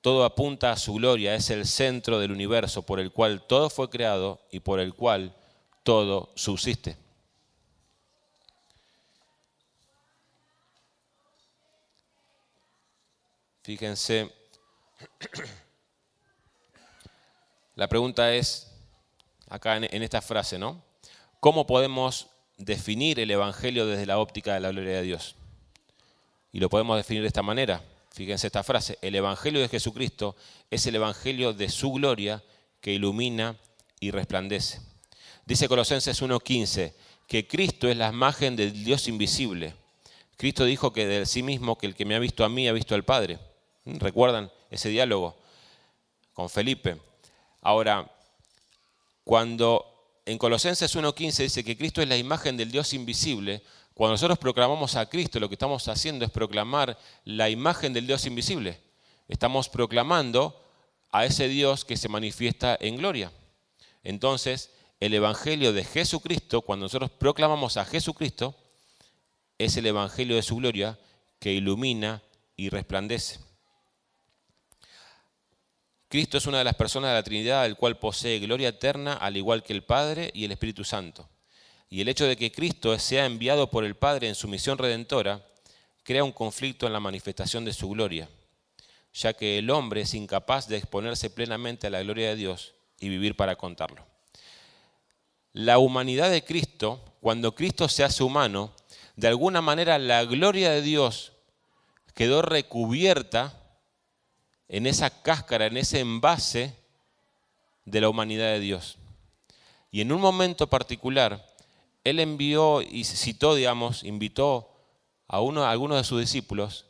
Todo 0.00 0.24
apunta 0.24 0.72
a 0.72 0.76
su 0.76 0.94
gloria, 0.94 1.34
es 1.34 1.50
el 1.50 1.66
centro 1.66 2.18
del 2.18 2.32
universo 2.32 2.82
por 2.82 3.00
el 3.00 3.12
cual 3.12 3.46
todo 3.46 3.68
fue 3.68 3.90
creado 3.90 4.40
y 4.50 4.60
por 4.60 4.80
el 4.80 4.94
cual 4.94 5.36
todo 5.82 6.32
subsiste. 6.36 6.96
Fíjense, 13.62 14.32
la 17.74 17.88
pregunta 17.88 18.34
es, 18.34 18.72
acá 19.48 19.76
en, 19.76 20.02
esta 20.02 20.22
frase, 20.22 20.58
¿no? 20.58 20.82
¿Cómo 21.40 21.66
podemos 21.66 22.28
definir 22.56 23.20
el 23.20 23.30
Evangelio 23.30 23.86
desde 23.86 24.06
la 24.06 24.18
óptica 24.18 24.54
de 24.54 24.60
la 24.60 24.70
gloria 24.70 24.96
de 24.96 25.02
Dios? 25.02 25.36
Y 26.52 26.60
lo 26.60 26.70
podemos 26.70 26.96
definir 26.96 27.22
de 27.22 27.28
esta 27.28 27.42
manera. 27.42 27.82
Fíjense 28.12 28.48
esta 28.48 28.64
frase, 28.64 28.98
el 29.02 29.14
Evangelio 29.14 29.60
de 29.60 29.68
Jesucristo 29.68 30.36
es 30.70 30.86
el 30.86 30.96
Evangelio 30.96 31.52
de 31.52 31.68
su 31.68 31.92
gloria 31.92 32.42
que 32.80 32.92
ilumina 32.92 33.56
y 34.00 34.10
resplandece. 34.10 34.80
Dice 35.46 35.68
Colosenses 35.68 36.20
1.15 36.22 36.94
que 37.26 37.46
Cristo 37.46 37.88
es 37.88 37.96
la 37.96 38.08
imagen 38.08 38.56
del 38.56 38.84
Dios 38.84 39.06
invisible. 39.06 39.74
Cristo 40.36 40.64
dijo 40.64 40.92
que 40.92 41.06
de 41.06 41.26
sí 41.26 41.44
mismo 41.44 41.78
que 41.78 41.86
el 41.86 41.94
que 41.94 42.04
me 42.04 42.16
ha 42.16 42.18
visto 42.18 42.44
a 42.44 42.48
mí 42.48 42.66
ha 42.66 42.72
visto 42.72 42.96
al 42.96 43.04
Padre. 43.04 43.38
¿Recuerdan 43.84 44.50
ese 44.70 44.88
diálogo 44.88 45.36
con 46.32 46.50
Felipe? 46.50 46.96
Ahora, 47.60 48.10
cuando 49.22 50.20
en 50.26 50.38
Colosenses 50.38 50.94
1.15 50.96 51.42
dice 51.42 51.62
que 51.62 51.76
Cristo 51.76 52.02
es 52.02 52.08
la 52.08 52.16
imagen 52.16 52.56
del 52.56 52.72
Dios 52.72 52.92
invisible, 52.94 53.62
cuando 54.00 54.14
nosotros 54.14 54.38
proclamamos 54.38 54.96
a 54.96 55.10
Cristo, 55.10 55.38
lo 55.38 55.50
que 55.50 55.56
estamos 55.56 55.86
haciendo 55.86 56.24
es 56.24 56.30
proclamar 56.30 56.96
la 57.26 57.50
imagen 57.50 57.92
del 57.92 58.06
Dios 58.06 58.24
invisible. 58.24 58.80
Estamos 59.28 59.68
proclamando 59.68 60.58
a 61.12 61.26
ese 61.26 61.48
Dios 61.48 61.84
que 61.84 61.98
se 61.98 62.08
manifiesta 62.08 62.78
en 62.80 62.96
gloria. 62.96 63.30
Entonces, 64.02 64.70
el 65.00 65.12
Evangelio 65.12 65.74
de 65.74 65.84
Jesucristo, 65.84 66.62
cuando 66.62 66.86
nosotros 66.86 67.10
proclamamos 67.10 67.76
a 67.76 67.84
Jesucristo, 67.84 68.54
es 69.58 69.76
el 69.76 69.84
Evangelio 69.84 70.36
de 70.36 70.42
su 70.44 70.56
gloria 70.56 70.98
que 71.38 71.52
ilumina 71.52 72.22
y 72.56 72.70
resplandece. 72.70 73.38
Cristo 76.08 76.38
es 76.38 76.46
una 76.46 76.56
de 76.56 76.64
las 76.64 76.74
personas 76.74 77.10
de 77.10 77.16
la 77.16 77.22
Trinidad, 77.22 77.66
el 77.66 77.76
cual 77.76 77.98
posee 77.98 78.38
gloria 78.38 78.70
eterna, 78.70 79.12
al 79.12 79.36
igual 79.36 79.62
que 79.62 79.74
el 79.74 79.84
Padre 79.84 80.30
y 80.32 80.46
el 80.46 80.52
Espíritu 80.52 80.84
Santo. 80.84 81.28
Y 81.90 82.00
el 82.00 82.08
hecho 82.08 82.24
de 82.24 82.36
que 82.36 82.52
Cristo 82.52 82.96
sea 83.00 83.26
enviado 83.26 83.68
por 83.68 83.84
el 83.84 83.96
Padre 83.96 84.28
en 84.28 84.36
su 84.36 84.46
misión 84.46 84.78
redentora 84.78 85.44
crea 86.04 86.22
un 86.22 86.30
conflicto 86.30 86.86
en 86.86 86.92
la 86.92 87.00
manifestación 87.00 87.64
de 87.64 87.72
su 87.72 87.88
gloria, 87.88 88.28
ya 89.12 89.32
que 89.32 89.58
el 89.58 89.68
hombre 89.70 90.02
es 90.02 90.14
incapaz 90.14 90.68
de 90.68 90.76
exponerse 90.76 91.30
plenamente 91.30 91.88
a 91.88 91.90
la 91.90 92.02
gloria 92.02 92.28
de 92.28 92.36
Dios 92.36 92.74
y 93.00 93.08
vivir 93.08 93.34
para 93.34 93.56
contarlo. 93.56 94.06
La 95.52 95.78
humanidad 95.78 96.30
de 96.30 96.44
Cristo, 96.44 97.02
cuando 97.20 97.56
Cristo 97.56 97.88
se 97.88 98.04
hace 98.04 98.22
humano, 98.22 98.72
de 99.16 99.26
alguna 99.26 99.60
manera 99.60 99.98
la 99.98 100.24
gloria 100.24 100.70
de 100.70 100.82
Dios 100.82 101.32
quedó 102.14 102.40
recubierta 102.40 103.60
en 104.68 104.86
esa 104.86 105.22
cáscara, 105.22 105.66
en 105.66 105.76
ese 105.76 105.98
envase 105.98 106.72
de 107.84 108.00
la 108.00 108.08
humanidad 108.08 108.52
de 108.52 108.60
Dios. 108.60 108.96
Y 109.90 110.02
en 110.02 110.12
un 110.12 110.20
momento 110.20 110.68
particular, 110.68 111.49
Él 112.04 112.20
envió 112.20 112.82
y 112.82 113.04
citó, 113.04 113.54
digamos, 113.54 114.04
invitó 114.04 114.70
a, 115.28 115.40
uno, 115.40 115.64
a 115.64 115.70
algunos 115.70 115.98
de 115.98 116.04
sus 116.04 116.20
discípulos 116.20 116.86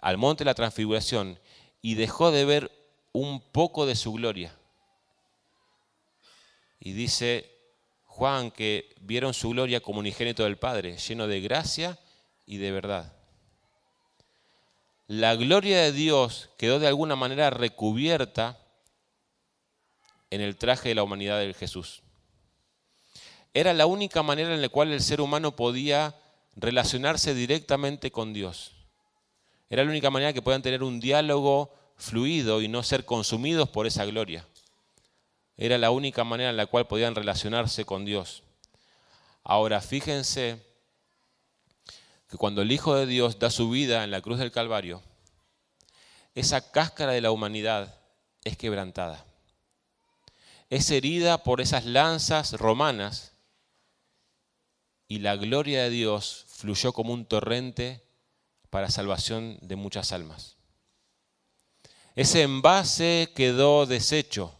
al 0.00 0.18
monte 0.18 0.44
de 0.44 0.50
la 0.50 0.54
transfiguración 0.54 1.38
y 1.80 1.94
dejó 1.94 2.30
de 2.30 2.44
ver 2.44 2.70
un 3.12 3.40
poco 3.40 3.86
de 3.86 3.94
su 3.94 4.12
gloria. 4.12 4.56
Y 6.80 6.92
dice 6.92 7.50
Juan 8.06 8.50
que 8.50 8.94
vieron 9.00 9.34
su 9.34 9.50
gloria 9.50 9.80
como 9.80 10.00
unigénito 10.00 10.44
del 10.44 10.58
Padre, 10.58 10.96
lleno 10.96 11.26
de 11.26 11.40
gracia 11.40 11.98
y 12.46 12.56
de 12.56 12.72
verdad 12.72 13.12
la 15.12 15.34
gloria 15.34 15.82
de 15.82 15.92
Dios 15.92 16.48
quedó 16.56 16.78
de 16.78 16.86
alguna 16.88 17.16
manera 17.16 17.50
recubierta 17.50 18.58
en 20.30 20.40
el 20.40 20.56
traje 20.56 20.88
de 20.88 20.94
la 20.94 21.02
humanidad 21.02 21.38
de 21.38 21.52
Jesús. 21.52 22.01
Era 23.54 23.74
la 23.74 23.86
única 23.86 24.22
manera 24.22 24.54
en 24.54 24.62
la 24.62 24.68
cual 24.68 24.92
el 24.92 25.02
ser 25.02 25.20
humano 25.20 25.54
podía 25.56 26.14
relacionarse 26.56 27.34
directamente 27.34 28.10
con 28.10 28.32
Dios. 28.32 28.72
Era 29.68 29.84
la 29.84 29.90
única 29.90 30.10
manera 30.10 30.32
que 30.32 30.42
podían 30.42 30.62
tener 30.62 30.82
un 30.82 31.00
diálogo 31.00 31.74
fluido 31.96 32.62
y 32.62 32.68
no 32.68 32.82
ser 32.82 33.04
consumidos 33.04 33.68
por 33.68 33.86
esa 33.86 34.04
gloria. 34.04 34.46
Era 35.56 35.78
la 35.78 35.90
única 35.90 36.24
manera 36.24 36.50
en 36.50 36.56
la 36.56 36.66
cual 36.66 36.86
podían 36.86 37.14
relacionarse 37.14 37.84
con 37.84 38.04
Dios. 38.04 38.42
Ahora 39.44 39.80
fíjense 39.80 40.64
que 42.28 42.36
cuando 42.36 42.62
el 42.62 42.72
Hijo 42.72 42.94
de 42.94 43.06
Dios 43.06 43.38
da 43.38 43.50
su 43.50 43.68
vida 43.68 44.04
en 44.04 44.10
la 44.10 44.22
cruz 44.22 44.38
del 44.38 44.50
Calvario, 44.50 45.02
esa 46.34 46.70
cáscara 46.70 47.12
de 47.12 47.20
la 47.20 47.30
humanidad 47.30 47.94
es 48.44 48.56
quebrantada. 48.56 49.26
Es 50.70 50.90
herida 50.90 51.42
por 51.42 51.60
esas 51.60 51.84
lanzas 51.84 52.52
romanas 52.54 53.31
y 55.12 55.18
la 55.18 55.36
gloria 55.36 55.82
de 55.82 55.90
Dios 55.90 56.46
fluyó 56.48 56.94
como 56.94 57.12
un 57.12 57.26
torrente 57.26 58.00
para 58.70 58.88
salvación 58.88 59.58
de 59.60 59.76
muchas 59.76 60.10
almas. 60.10 60.56
Ese 62.16 62.40
envase 62.40 63.30
quedó 63.34 63.84
deshecho, 63.84 64.58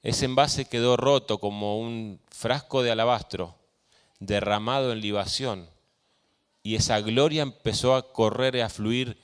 ese 0.00 0.24
envase 0.24 0.64
quedó 0.64 0.96
roto 0.96 1.40
como 1.40 1.78
un 1.78 2.22
frasco 2.30 2.82
de 2.82 2.90
alabastro 2.90 3.54
derramado 4.18 4.92
en 4.92 5.02
libación 5.02 5.68
y 6.62 6.76
esa 6.76 6.98
gloria 7.02 7.42
empezó 7.42 7.96
a 7.96 8.14
correr 8.14 8.56
y 8.56 8.60
a 8.60 8.70
fluir 8.70 9.18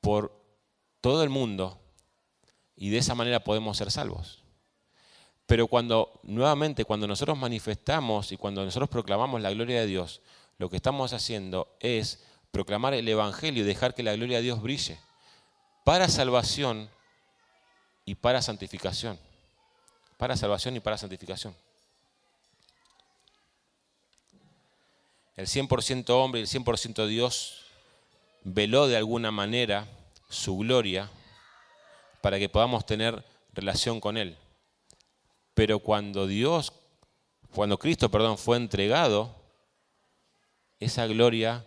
por 0.00 0.42
todo 1.02 1.22
el 1.22 1.28
mundo 1.28 1.78
y 2.74 2.88
de 2.88 2.96
esa 2.96 3.14
manera 3.14 3.44
podemos 3.44 3.76
ser 3.76 3.90
salvos. 3.90 4.45
Pero 5.46 5.68
cuando, 5.68 6.20
nuevamente, 6.24 6.84
cuando 6.84 7.06
nosotros 7.06 7.38
manifestamos 7.38 8.32
y 8.32 8.36
cuando 8.36 8.64
nosotros 8.64 8.90
proclamamos 8.90 9.40
la 9.40 9.52
gloria 9.52 9.80
de 9.80 9.86
Dios, 9.86 10.20
lo 10.58 10.68
que 10.68 10.76
estamos 10.76 11.12
haciendo 11.12 11.68
es 11.80 12.24
proclamar 12.50 12.94
el 12.94 13.08
Evangelio 13.08 13.62
y 13.62 13.66
dejar 13.66 13.94
que 13.94 14.02
la 14.02 14.16
gloria 14.16 14.38
de 14.38 14.42
Dios 14.42 14.60
brille 14.60 14.98
para 15.84 16.08
salvación 16.08 16.90
y 18.04 18.14
para 18.16 18.42
santificación. 18.42 19.18
para 20.16 20.34
salvación 20.34 20.74
y 20.74 20.80
para 20.80 20.96
santificación. 20.96 21.54
El 25.36 25.46
100% 25.46 26.08
hombre 26.08 26.40
y 26.40 26.44
el 26.44 26.48
100% 26.48 27.06
Dios 27.06 27.66
veló 28.42 28.88
de 28.88 28.96
alguna 28.96 29.30
manera 29.30 29.86
su 30.30 30.56
gloria 30.56 31.10
para 32.22 32.38
que 32.38 32.48
podamos 32.48 32.86
tener 32.86 33.22
relación 33.52 34.00
con 34.00 34.16
Él. 34.16 34.38
Pero 35.56 35.78
cuando 35.78 36.26
Dios, 36.26 36.70
cuando 37.54 37.78
Cristo, 37.78 38.10
perdón, 38.10 38.36
fue 38.36 38.58
entregado, 38.58 39.34
esa 40.78 41.06
gloria 41.06 41.64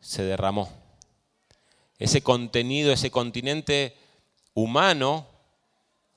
se 0.00 0.24
derramó. 0.24 0.68
Ese 1.98 2.20
contenido, 2.20 2.90
ese 2.92 3.12
continente 3.12 3.96
humano 4.54 5.24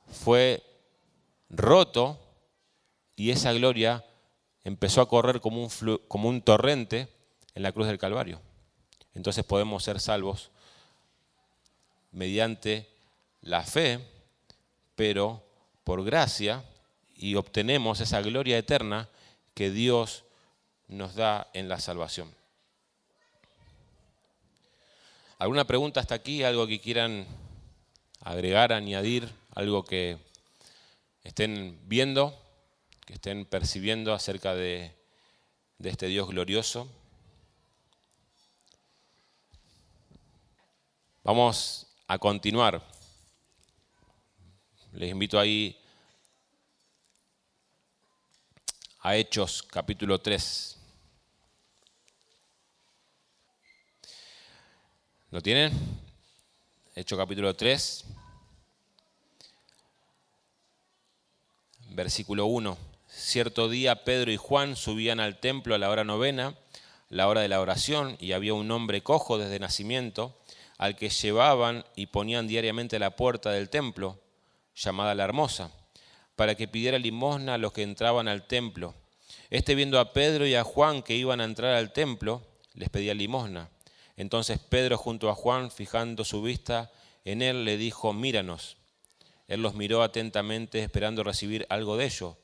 fue 0.07 0.63
roto 1.51 2.19
y 3.15 3.29
esa 3.29 3.53
gloria 3.53 4.03
empezó 4.63 5.01
a 5.01 5.07
correr 5.07 5.39
como 5.39 5.61
un, 5.61 5.99
como 6.07 6.29
un 6.29 6.41
torrente 6.41 7.07
en 7.53 7.61
la 7.61 7.71
cruz 7.71 7.85
del 7.85 7.99
Calvario. 7.99 8.41
Entonces 9.13 9.43
podemos 9.43 9.83
ser 9.83 9.99
salvos 9.99 10.49
mediante 12.11 12.89
la 13.41 13.61
fe, 13.61 13.99
pero 14.95 15.45
por 15.85 16.03
gracia 16.03 16.65
y 17.15 17.35
obtenemos 17.35 18.01
esa 18.01 18.19
gloria 18.19 18.57
eterna 18.57 19.07
que 19.53 19.71
Dios 19.71 20.25
nos 20.89 21.15
da 21.15 21.47
en 21.53 21.69
la 21.69 21.79
salvación. 21.79 22.33
¿Alguna 25.37 25.65
pregunta 25.65 25.99
hasta 25.99 26.15
aquí? 26.15 26.43
¿Algo 26.43 26.67
que 26.67 26.81
quieran 26.81 27.25
agregar, 28.21 28.73
añadir? 28.73 29.29
¿Algo 29.53 29.85
que 29.85 30.17
estén 31.23 31.79
viendo, 31.85 32.37
que 33.05 33.13
estén 33.13 33.45
percibiendo 33.45 34.13
acerca 34.13 34.55
de, 34.55 34.91
este 35.83 36.07
Dios 36.07 36.27
glorioso? 36.27 36.89
Vamos 41.23 41.87
a 42.07 42.17
continuar. 42.17 42.94
Les 44.95 45.11
invito 45.11 45.37
ahí 45.37 45.77
a 49.01 49.17
Hechos 49.17 49.61
capítulo 49.61 50.21
3. 50.21 50.77
¿Lo 55.31 55.41
tienen? 55.41 55.73
Hechos 56.95 57.19
capítulo 57.19 57.53
3, 57.53 58.05
versículo 61.89 62.45
1. 62.45 62.77
Cierto 63.09 63.67
día 63.67 64.05
Pedro 64.05 64.31
y 64.31 64.37
Juan 64.37 64.77
subían 64.77 65.19
al 65.19 65.41
templo 65.41 65.75
a 65.75 65.77
la 65.77 65.89
hora 65.89 66.05
novena, 66.05 66.57
la 67.09 67.27
hora 67.27 67.41
de 67.41 67.49
la 67.49 67.59
oración, 67.59 68.15
y 68.21 68.31
había 68.31 68.53
un 68.53 68.71
hombre 68.71 69.03
cojo 69.03 69.37
desde 69.37 69.59
nacimiento 69.59 70.39
al 70.77 70.95
que 70.95 71.09
llevaban 71.09 71.83
y 71.97 72.05
ponían 72.05 72.47
diariamente 72.47 72.95
a 72.95 72.99
la 72.99 73.17
puerta 73.17 73.51
del 73.51 73.69
templo, 73.69 74.21
llamada 74.75 75.15
la 75.15 75.23
Hermosa, 75.23 75.71
para 76.35 76.55
que 76.55 76.67
pidiera 76.67 76.99
limosna 76.99 77.55
a 77.55 77.57
los 77.57 77.71
que 77.73 77.83
entraban 77.83 78.27
al 78.27 78.47
templo. 78.47 78.93
Este 79.49 79.75
viendo 79.75 79.99
a 79.99 80.13
Pedro 80.13 80.45
y 80.45 80.55
a 80.55 80.63
Juan 80.63 81.01
que 81.01 81.15
iban 81.15 81.41
a 81.41 81.45
entrar 81.45 81.73
al 81.75 81.93
templo, 81.93 82.41
les 82.73 82.89
pedía 82.89 83.13
limosna. 83.13 83.69
Entonces 84.17 84.59
Pedro 84.59 84.97
junto 84.97 85.29
a 85.29 85.35
Juan, 85.35 85.71
fijando 85.71 86.23
su 86.23 86.41
vista 86.41 86.91
en 87.23 87.41
él, 87.41 87.65
le 87.65 87.77
dijo, 87.77 88.13
míranos. 88.13 88.77
Él 89.47 89.61
los 89.61 89.75
miró 89.75 90.03
atentamente 90.03 90.81
esperando 90.81 91.23
recibir 91.23 91.65
algo 91.69 91.97
de 91.97 92.05
ello. 92.05 92.37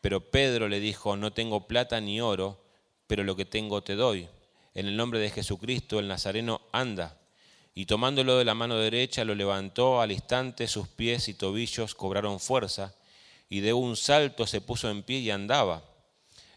Pero 0.00 0.30
Pedro 0.30 0.68
le 0.68 0.80
dijo, 0.80 1.16
no 1.16 1.32
tengo 1.32 1.66
plata 1.66 2.00
ni 2.00 2.20
oro, 2.20 2.62
pero 3.06 3.24
lo 3.24 3.36
que 3.36 3.44
tengo 3.44 3.82
te 3.82 3.94
doy. 3.94 4.28
En 4.74 4.86
el 4.86 4.96
nombre 4.96 5.18
de 5.18 5.30
Jesucristo 5.30 5.98
el 5.98 6.08
Nazareno 6.08 6.60
anda 6.72 7.18
y 7.78 7.86
tomándolo 7.86 8.38
de 8.38 8.44
la 8.44 8.54
mano 8.54 8.76
derecha 8.76 9.24
lo 9.24 9.36
levantó 9.36 10.00
al 10.00 10.10
instante, 10.10 10.66
sus 10.66 10.88
pies 10.88 11.28
y 11.28 11.34
tobillos 11.34 11.94
cobraron 11.94 12.40
fuerza, 12.40 12.92
y 13.48 13.60
de 13.60 13.72
un 13.72 13.96
salto 13.96 14.48
se 14.48 14.60
puso 14.60 14.90
en 14.90 15.04
pie 15.04 15.20
y 15.20 15.30
andaba. 15.30 15.84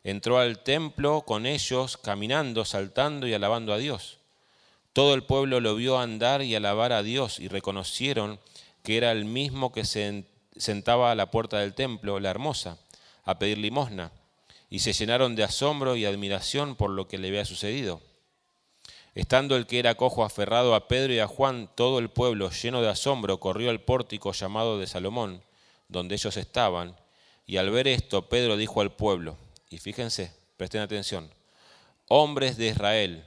Entró 0.04 0.40
al 0.40 0.64
templo 0.64 1.22
con 1.22 1.46
ellos, 1.46 1.98
caminando, 1.98 2.66
saltando 2.66 3.28
y 3.28 3.36
alabando 3.36 3.72
a 3.72 3.78
Dios. 3.78 4.18
Todo 4.94 5.14
el 5.14 5.22
pueblo 5.22 5.60
lo 5.60 5.76
vio 5.76 6.00
andar 6.00 6.42
y 6.42 6.56
alabar 6.56 6.92
a 6.92 7.04
Dios, 7.04 7.40
y 7.40 7.50
reconocieron 7.50 8.40
que 8.82 8.98
era 8.98 9.12
el 9.12 9.26
mismo 9.26 9.72
que 9.72 9.86
se 9.86 10.26
sentaba 10.58 11.12
a 11.12 11.16
la 11.16 11.30
puerta 11.30 11.60
del 11.60 11.76
templo, 11.76 12.20
la 12.20 12.32
hermosa, 12.32 12.80
a 13.26 13.38
pedir 13.38 13.60
limosna, 13.60 14.12
y 14.72 14.80
se 14.80 14.94
llenaron 14.94 15.36
de 15.36 15.44
asombro 15.44 15.96
y 15.96 16.04
admiración 16.06 16.76
por 16.76 16.90
lo 16.90 17.08
que 17.08 17.20
le 17.20 17.28
había 17.28 17.46
sucedido. 17.46 18.02
Estando 19.13 19.58
el 19.58 19.67
que 19.67 19.80
era 19.80 19.95
cojo 19.95 20.24
aferrado 20.24 20.74
a 20.74 20.88
Pedro 20.88 21.13
y 21.13 21.19
a 21.19 21.28
Juan, 21.28 21.69
todo 21.76 22.00
el 22.00 22.10
pueblo, 22.10 22.50
lleno 22.50 22.82
de 22.82 22.89
asombro, 22.89 23.39
corrió 23.41 23.69
al 23.69 23.82
pórtico 23.82 24.32
llamado 24.32 24.80
de 24.80 24.88
Salomón, 24.88 25.43
donde 25.89 26.15
ellos 26.15 26.38
estaban, 26.38 26.95
y 27.45 27.58
al 27.58 27.69
ver 27.71 27.89
esto, 27.89 28.30
Pedro 28.30 28.56
dijo 28.56 28.80
al 28.80 28.93
pueblo, 28.93 29.38
y 29.69 29.80
fíjense, 29.80 30.34
presten 30.56 30.80
atención, 30.80 31.30
hombres 32.08 32.56
de 32.56 32.67
Israel, 32.67 33.26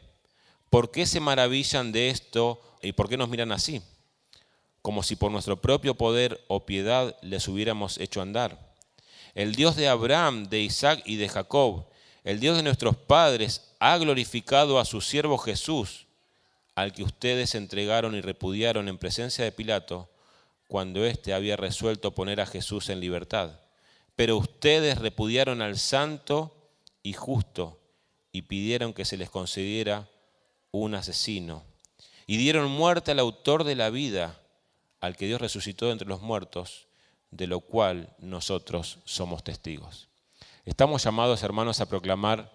¿por 0.71 0.91
qué 0.91 1.05
se 1.05 1.21
maravillan 1.21 1.93
de 1.93 2.09
esto 2.09 2.63
y 2.81 2.93
por 2.93 3.11
qué 3.11 3.19
nos 3.19 3.29
miran 3.29 3.53
así? 3.53 3.83
Como 4.81 5.03
si 5.03 5.17
por 5.17 5.31
nuestro 5.31 5.61
propio 5.61 5.95
poder 5.95 6.43
o 6.49 6.65
piedad 6.65 7.15
les 7.21 7.47
hubiéramos 7.47 7.99
hecho 7.99 8.23
andar. 8.23 8.73
El 9.35 9.55
Dios 9.55 9.77
de 9.77 9.89
Abraham, 9.89 10.49
de 10.49 10.61
Isaac 10.61 11.03
y 11.05 11.17
de 11.17 11.29
Jacob, 11.29 11.87
el 12.25 12.41
Dios 12.41 12.57
de 12.57 12.63
nuestros 12.63 12.97
padres 12.97 13.75
ha 13.81 13.97
glorificado 13.99 14.79
a 14.81 14.87
su 14.87 15.03
siervo 15.03 15.37
Jesús, 15.37 16.07
al 16.75 16.93
que 16.93 17.03
ustedes 17.03 17.55
entregaron 17.55 18.15
y 18.15 18.23
repudiaron 18.23 18.89
en 18.89 18.97
presencia 18.97 19.45
de 19.45 19.53
Pilato, 19.53 20.09
cuando 20.67 21.05
éste 21.05 21.35
había 21.35 21.57
resuelto 21.57 22.15
poner 22.15 22.41
a 22.41 22.47
Jesús 22.47 22.89
en 22.89 23.01
libertad. 23.01 23.61
Pero 24.17 24.39
ustedes 24.39 24.99
repudiaron 24.99 25.61
al 25.61 25.79
santo 25.79 26.57
y 27.03 27.13
justo 27.13 27.79
y 28.33 28.43
pidieron 28.43 28.95
que 28.95 29.05
se 29.05 29.19
les 29.19 29.29
concediera 29.29 30.09
un 30.71 30.95
asesino. 30.95 31.63
Y 32.27 32.39
dieron 32.39 32.71
muerte 32.71 33.11
al 33.11 33.19
autor 33.19 33.65
de 33.65 33.77
la 33.77 33.91
vida, 33.91 34.41
al 35.01 35.17
que 35.17 35.27
Dios 35.27 35.43
resucitó 35.43 35.93
entre 35.93 36.09
los 36.09 36.23
muertos, 36.23 36.87
de 37.31 37.47
lo 37.47 37.61
cual 37.61 38.15
nosotros 38.19 38.99
somos 39.05 39.45
testigos. 39.45 40.09
Estamos 40.65 41.05
llamados, 41.05 41.43
hermanos, 41.43 41.81
a 41.81 41.87
proclamar 41.87 42.51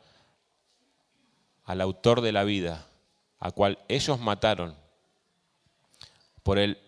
al 1.64 1.82
autor 1.82 2.22
de 2.22 2.32
la 2.32 2.44
vida, 2.44 2.88
a 3.38 3.52
cual 3.52 3.78
ellos 3.88 4.20
mataron 4.20 4.76
por 6.42 6.58
el 6.58 6.80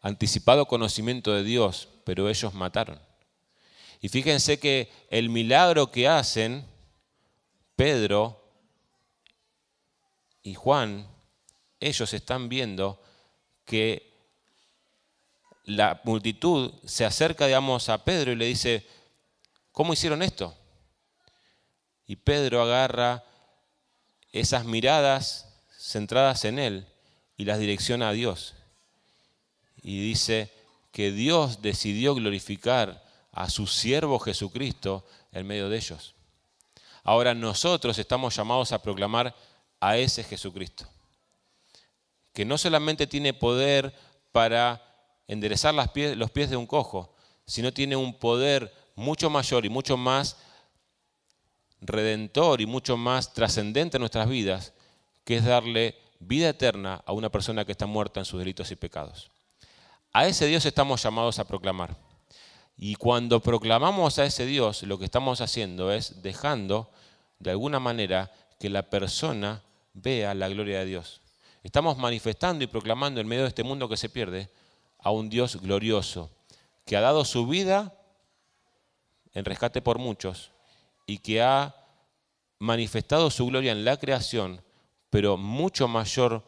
anticipado 0.00 0.66
conocimiento 0.66 1.34
de 1.34 1.44
Dios, 1.44 1.88
pero 2.04 2.30
ellos 2.30 2.54
mataron. 2.54 2.98
Y 4.00 4.08
fíjense 4.08 4.58
que 4.58 4.90
el 5.10 5.28
milagro 5.28 5.90
que 5.90 6.08
hacen 6.08 6.64
Pedro 7.76 8.42
y 10.42 10.54
Juan, 10.54 11.06
ellos 11.78 12.14
están 12.14 12.48
viendo 12.48 13.02
que 13.66 14.10
la 15.64 16.00
multitud 16.04 16.72
se 16.86 17.04
acerca, 17.04 17.46
digamos, 17.46 17.90
a 17.90 18.02
Pedro 18.02 18.32
y 18.32 18.36
le 18.36 18.46
dice, 18.46 18.86
¿cómo 19.72 19.92
hicieron 19.92 20.22
esto? 20.22 20.56
Y 22.10 22.16
Pedro 22.16 22.60
agarra 22.60 23.22
esas 24.32 24.64
miradas 24.64 25.46
centradas 25.78 26.44
en 26.44 26.58
Él 26.58 26.88
y 27.36 27.44
las 27.44 27.60
direcciona 27.60 28.08
a 28.08 28.12
Dios. 28.12 28.54
Y 29.80 30.00
dice 30.00 30.52
que 30.90 31.12
Dios 31.12 31.62
decidió 31.62 32.16
glorificar 32.16 33.04
a 33.30 33.48
su 33.48 33.68
siervo 33.68 34.18
Jesucristo 34.18 35.06
en 35.30 35.46
medio 35.46 35.68
de 35.68 35.76
ellos. 35.76 36.16
Ahora 37.04 37.32
nosotros 37.32 37.96
estamos 37.96 38.34
llamados 38.34 38.72
a 38.72 38.82
proclamar 38.82 39.32
a 39.78 39.96
ese 39.96 40.24
Jesucristo, 40.24 40.88
que 42.32 42.44
no 42.44 42.58
solamente 42.58 43.06
tiene 43.06 43.34
poder 43.34 43.94
para 44.32 44.82
enderezar 45.28 45.72
los 45.74 46.30
pies 46.32 46.50
de 46.50 46.56
un 46.56 46.66
cojo, 46.66 47.14
sino 47.46 47.72
tiene 47.72 47.94
un 47.94 48.18
poder 48.18 48.74
mucho 48.96 49.30
mayor 49.30 49.64
y 49.64 49.68
mucho 49.68 49.96
más 49.96 50.36
redentor 51.80 52.60
y 52.60 52.66
mucho 52.66 52.96
más 52.96 53.32
trascendente 53.32 53.96
en 53.96 54.00
nuestras 54.00 54.28
vidas, 54.28 54.72
que 55.24 55.36
es 55.36 55.44
darle 55.44 55.96
vida 56.18 56.50
eterna 56.50 57.02
a 57.06 57.12
una 57.12 57.30
persona 57.30 57.64
que 57.64 57.72
está 57.72 57.86
muerta 57.86 58.20
en 58.20 58.26
sus 58.26 58.38
delitos 58.38 58.70
y 58.70 58.76
pecados. 58.76 59.30
A 60.12 60.26
ese 60.26 60.46
Dios 60.46 60.64
estamos 60.66 61.02
llamados 61.02 61.38
a 61.38 61.46
proclamar. 61.46 61.96
Y 62.76 62.94
cuando 62.94 63.40
proclamamos 63.40 64.18
a 64.18 64.24
ese 64.24 64.46
Dios, 64.46 64.82
lo 64.82 64.98
que 64.98 65.04
estamos 65.04 65.40
haciendo 65.40 65.92
es 65.92 66.22
dejando, 66.22 66.90
de 67.38 67.50
alguna 67.50 67.78
manera, 67.78 68.32
que 68.58 68.70
la 68.70 68.88
persona 68.88 69.62
vea 69.94 70.34
la 70.34 70.48
gloria 70.48 70.80
de 70.80 70.86
Dios. 70.86 71.20
Estamos 71.62 71.98
manifestando 71.98 72.64
y 72.64 72.66
proclamando 72.66 73.20
en 73.20 73.28
medio 73.28 73.42
de 73.42 73.48
este 73.48 73.64
mundo 73.64 73.88
que 73.88 73.96
se 73.96 74.08
pierde 74.08 74.50
a 74.98 75.10
un 75.10 75.28
Dios 75.28 75.60
glorioso, 75.60 76.30
que 76.86 76.96
ha 76.96 77.00
dado 77.00 77.24
su 77.24 77.46
vida 77.46 77.94
en 79.32 79.44
rescate 79.44 79.80
por 79.80 79.98
muchos 79.98 80.50
y 81.10 81.18
que 81.18 81.42
ha 81.42 81.74
manifestado 82.60 83.30
su 83.30 83.46
gloria 83.46 83.72
en 83.72 83.84
la 83.84 83.96
creación, 83.96 84.62
pero 85.10 85.36
mucho 85.36 85.88
mayor 85.88 86.44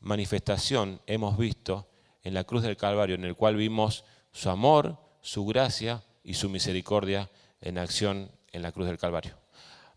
manifestación 0.00 1.02
hemos 1.06 1.36
visto 1.36 1.86
en 2.22 2.32
la 2.32 2.44
cruz 2.44 2.62
del 2.62 2.78
Calvario, 2.78 3.14
en 3.14 3.24
el 3.24 3.36
cual 3.36 3.56
vimos 3.56 4.04
su 4.32 4.48
amor, 4.48 4.96
su 5.20 5.44
gracia 5.44 6.02
y 6.24 6.32
su 6.32 6.48
misericordia 6.48 7.28
en 7.60 7.76
acción 7.76 8.30
en 8.52 8.62
la 8.62 8.72
cruz 8.72 8.86
del 8.86 8.96
Calvario. 8.96 9.36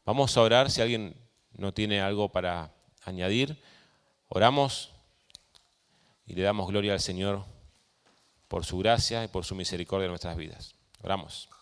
Vamos 0.05 0.35
a 0.35 0.41
orar 0.41 0.69
si 0.69 0.81
alguien 0.81 1.15
no 1.53 1.73
tiene 1.73 2.01
algo 2.01 2.27
para 2.29 2.73
añadir. 3.05 3.57
Oramos 4.27 4.91
y 6.25 6.33
le 6.33 6.41
damos 6.41 6.67
gloria 6.67 6.91
al 6.91 6.99
Señor 6.99 7.45
por 8.49 8.65
su 8.65 8.79
gracia 8.79 9.23
y 9.23 9.29
por 9.29 9.45
su 9.45 9.55
misericordia 9.55 10.05
en 10.05 10.11
nuestras 10.11 10.35
vidas. 10.35 10.75
Oramos. 11.01 11.52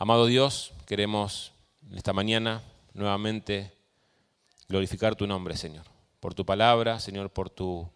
Amado 0.00 0.26
Dios, 0.26 0.70
queremos 0.86 1.50
esta 1.92 2.12
mañana 2.12 2.62
nuevamente 2.94 3.72
glorificar 4.68 5.16
tu 5.16 5.26
nombre, 5.26 5.56
Señor, 5.56 5.82
por 6.20 6.34
tu 6.34 6.46
palabra, 6.46 7.00
Señor, 7.00 7.30
por 7.30 7.50
tu 7.50 7.90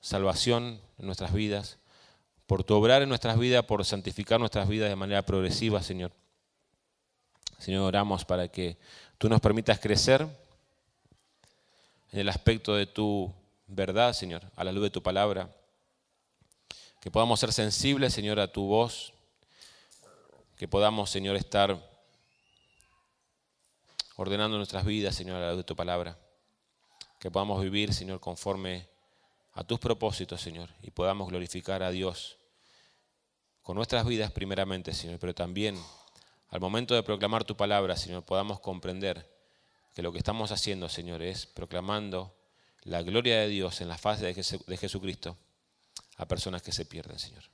salvación 0.00 0.80
en 0.98 1.04
nuestras 1.04 1.34
vidas, 1.34 1.76
por 2.46 2.64
tu 2.64 2.74
obrar 2.74 3.02
en 3.02 3.10
nuestras 3.10 3.38
vidas, 3.38 3.62
por 3.66 3.84
santificar 3.84 4.40
nuestras 4.40 4.66
vidas 4.70 4.88
de 4.88 4.96
manera 4.96 5.20
progresiva, 5.20 5.82
Señor. 5.82 6.12
Señor, 7.58 7.82
oramos 7.82 8.24
para 8.24 8.48
que 8.48 8.78
tú 9.18 9.28
nos 9.28 9.42
permitas 9.42 9.78
crecer 9.78 10.26
en 12.10 12.20
el 12.20 12.30
aspecto 12.30 12.74
de 12.74 12.86
tu 12.86 13.30
verdad, 13.66 14.14
Señor, 14.14 14.44
a 14.56 14.64
la 14.64 14.72
luz 14.72 14.84
de 14.84 14.90
tu 14.90 15.02
palabra. 15.02 15.50
Que 17.02 17.10
podamos 17.10 17.38
ser 17.38 17.52
sensibles, 17.52 18.14
Señor, 18.14 18.40
a 18.40 18.50
tu 18.50 18.62
voz. 18.64 19.13
Que 20.56 20.68
podamos, 20.68 21.10
Señor, 21.10 21.36
estar 21.36 21.76
ordenando 24.16 24.56
nuestras 24.56 24.84
vidas, 24.84 25.14
Señor, 25.14 25.36
a 25.36 25.48
la 25.48 25.56
de 25.56 25.64
tu 25.64 25.74
palabra. 25.74 26.18
Que 27.18 27.30
podamos 27.30 27.62
vivir, 27.62 27.92
Señor, 27.92 28.20
conforme 28.20 28.88
a 29.54 29.64
tus 29.64 29.78
propósitos, 29.78 30.40
Señor, 30.40 30.70
y 30.82 30.90
podamos 30.90 31.28
glorificar 31.28 31.82
a 31.82 31.90
Dios 31.90 32.38
con 33.62 33.76
nuestras 33.76 34.04
vidas 34.04 34.30
primeramente, 34.30 34.92
Señor, 34.92 35.18
pero 35.18 35.34
también 35.34 35.80
al 36.50 36.60
momento 36.60 36.94
de 36.94 37.02
proclamar 37.02 37.44
tu 37.44 37.56
palabra, 37.56 37.96
Señor, 37.96 38.24
podamos 38.24 38.60
comprender 38.60 39.28
que 39.94 40.02
lo 40.02 40.12
que 40.12 40.18
estamos 40.18 40.52
haciendo, 40.52 40.88
Señor, 40.88 41.22
es 41.22 41.46
proclamando 41.46 42.36
la 42.82 43.02
gloria 43.02 43.40
de 43.40 43.48
Dios 43.48 43.80
en 43.80 43.88
la 43.88 43.96
faz 43.96 44.20
de 44.20 44.34
Jesucristo 44.34 45.36
a 46.16 46.26
personas 46.26 46.62
que 46.62 46.72
se 46.72 46.84
pierden, 46.84 47.18
Señor. 47.18 47.53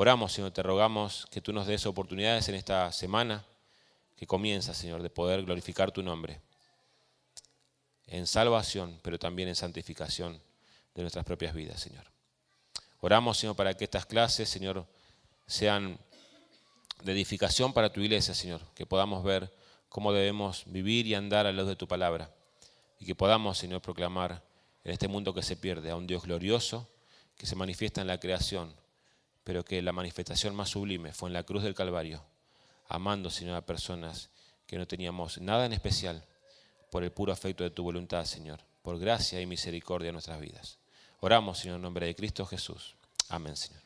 Oramos, 0.00 0.32
Señor, 0.32 0.52
te 0.52 0.62
rogamos 0.62 1.26
que 1.28 1.40
tú 1.40 1.52
nos 1.52 1.66
des 1.66 1.84
oportunidades 1.84 2.48
en 2.48 2.54
esta 2.54 2.92
semana 2.92 3.44
que 4.14 4.28
comienza, 4.28 4.72
Señor, 4.72 5.02
de 5.02 5.10
poder 5.10 5.42
glorificar 5.42 5.90
tu 5.90 6.04
nombre 6.04 6.40
en 8.06 8.28
salvación, 8.28 9.00
pero 9.02 9.18
también 9.18 9.48
en 9.48 9.56
santificación 9.56 10.40
de 10.94 11.02
nuestras 11.02 11.24
propias 11.24 11.52
vidas, 11.52 11.80
Señor. 11.80 12.04
Oramos, 13.00 13.38
Señor, 13.38 13.56
para 13.56 13.74
que 13.74 13.82
estas 13.82 14.06
clases, 14.06 14.48
Señor, 14.48 14.86
sean 15.48 15.98
de 17.02 17.10
edificación 17.10 17.72
para 17.72 17.92
tu 17.92 18.00
iglesia, 18.00 18.34
Señor, 18.34 18.60
que 18.76 18.86
podamos 18.86 19.24
ver 19.24 19.52
cómo 19.88 20.12
debemos 20.12 20.62
vivir 20.66 21.08
y 21.08 21.16
andar 21.16 21.44
a 21.44 21.50
la 21.50 21.62
luz 21.62 21.70
de 21.70 21.74
tu 21.74 21.88
palabra 21.88 22.32
y 23.00 23.04
que 23.04 23.16
podamos, 23.16 23.58
Señor, 23.58 23.82
proclamar 23.82 24.44
en 24.84 24.92
este 24.92 25.08
mundo 25.08 25.34
que 25.34 25.42
se 25.42 25.56
pierde 25.56 25.90
a 25.90 25.96
un 25.96 26.06
Dios 26.06 26.22
glorioso 26.22 26.88
que 27.36 27.46
se 27.46 27.56
manifiesta 27.56 28.00
en 28.00 28.06
la 28.06 28.20
creación, 28.20 28.72
pero 29.48 29.64
que 29.64 29.80
la 29.80 29.92
manifestación 29.92 30.54
más 30.54 30.68
sublime 30.68 31.14
fue 31.14 31.30
en 31.30 31.32
la 31.32 31.42
cruz 31.42 31.62
del 31.62 31.74
Calvario, 31.74 32.22
amando, 32.86 33.30
Señor, 33.30 33.56
a 33.56 33.64
personas 33.64 34.28
que 34.66 34.76
no 34.76 34.86
teníamos 34.86 35.40
nada 35.40 35.64
en 35.64 35.72
especial 35.72 36.22
por 36.90 37.02
el 37.02 37.12
puro 37.12 37.32
afecto 37.32 37.64
de 37.64 37.70
tu 37.70 37.82
voluntad, 37.82 38.26
Señor, 38.26 38.60
por 38.82 38.98
gracia 38.98 39.40
y 39.40 39.46
misericordia 39.46 40.10
en 40.10 40.16
nuestras 40.16 40.38
vidas. 40.38 40.78
Oramos, 41.20 41.60
Señor, 41.60 41.76
en 41.76 41.82
nombre 41.82 42.04
de 42.04 42.14
Cristo 42.14 42.44
Jesús. 42.44 42.94
Amén, 43.30 43.56
Señor. 43.56 43.80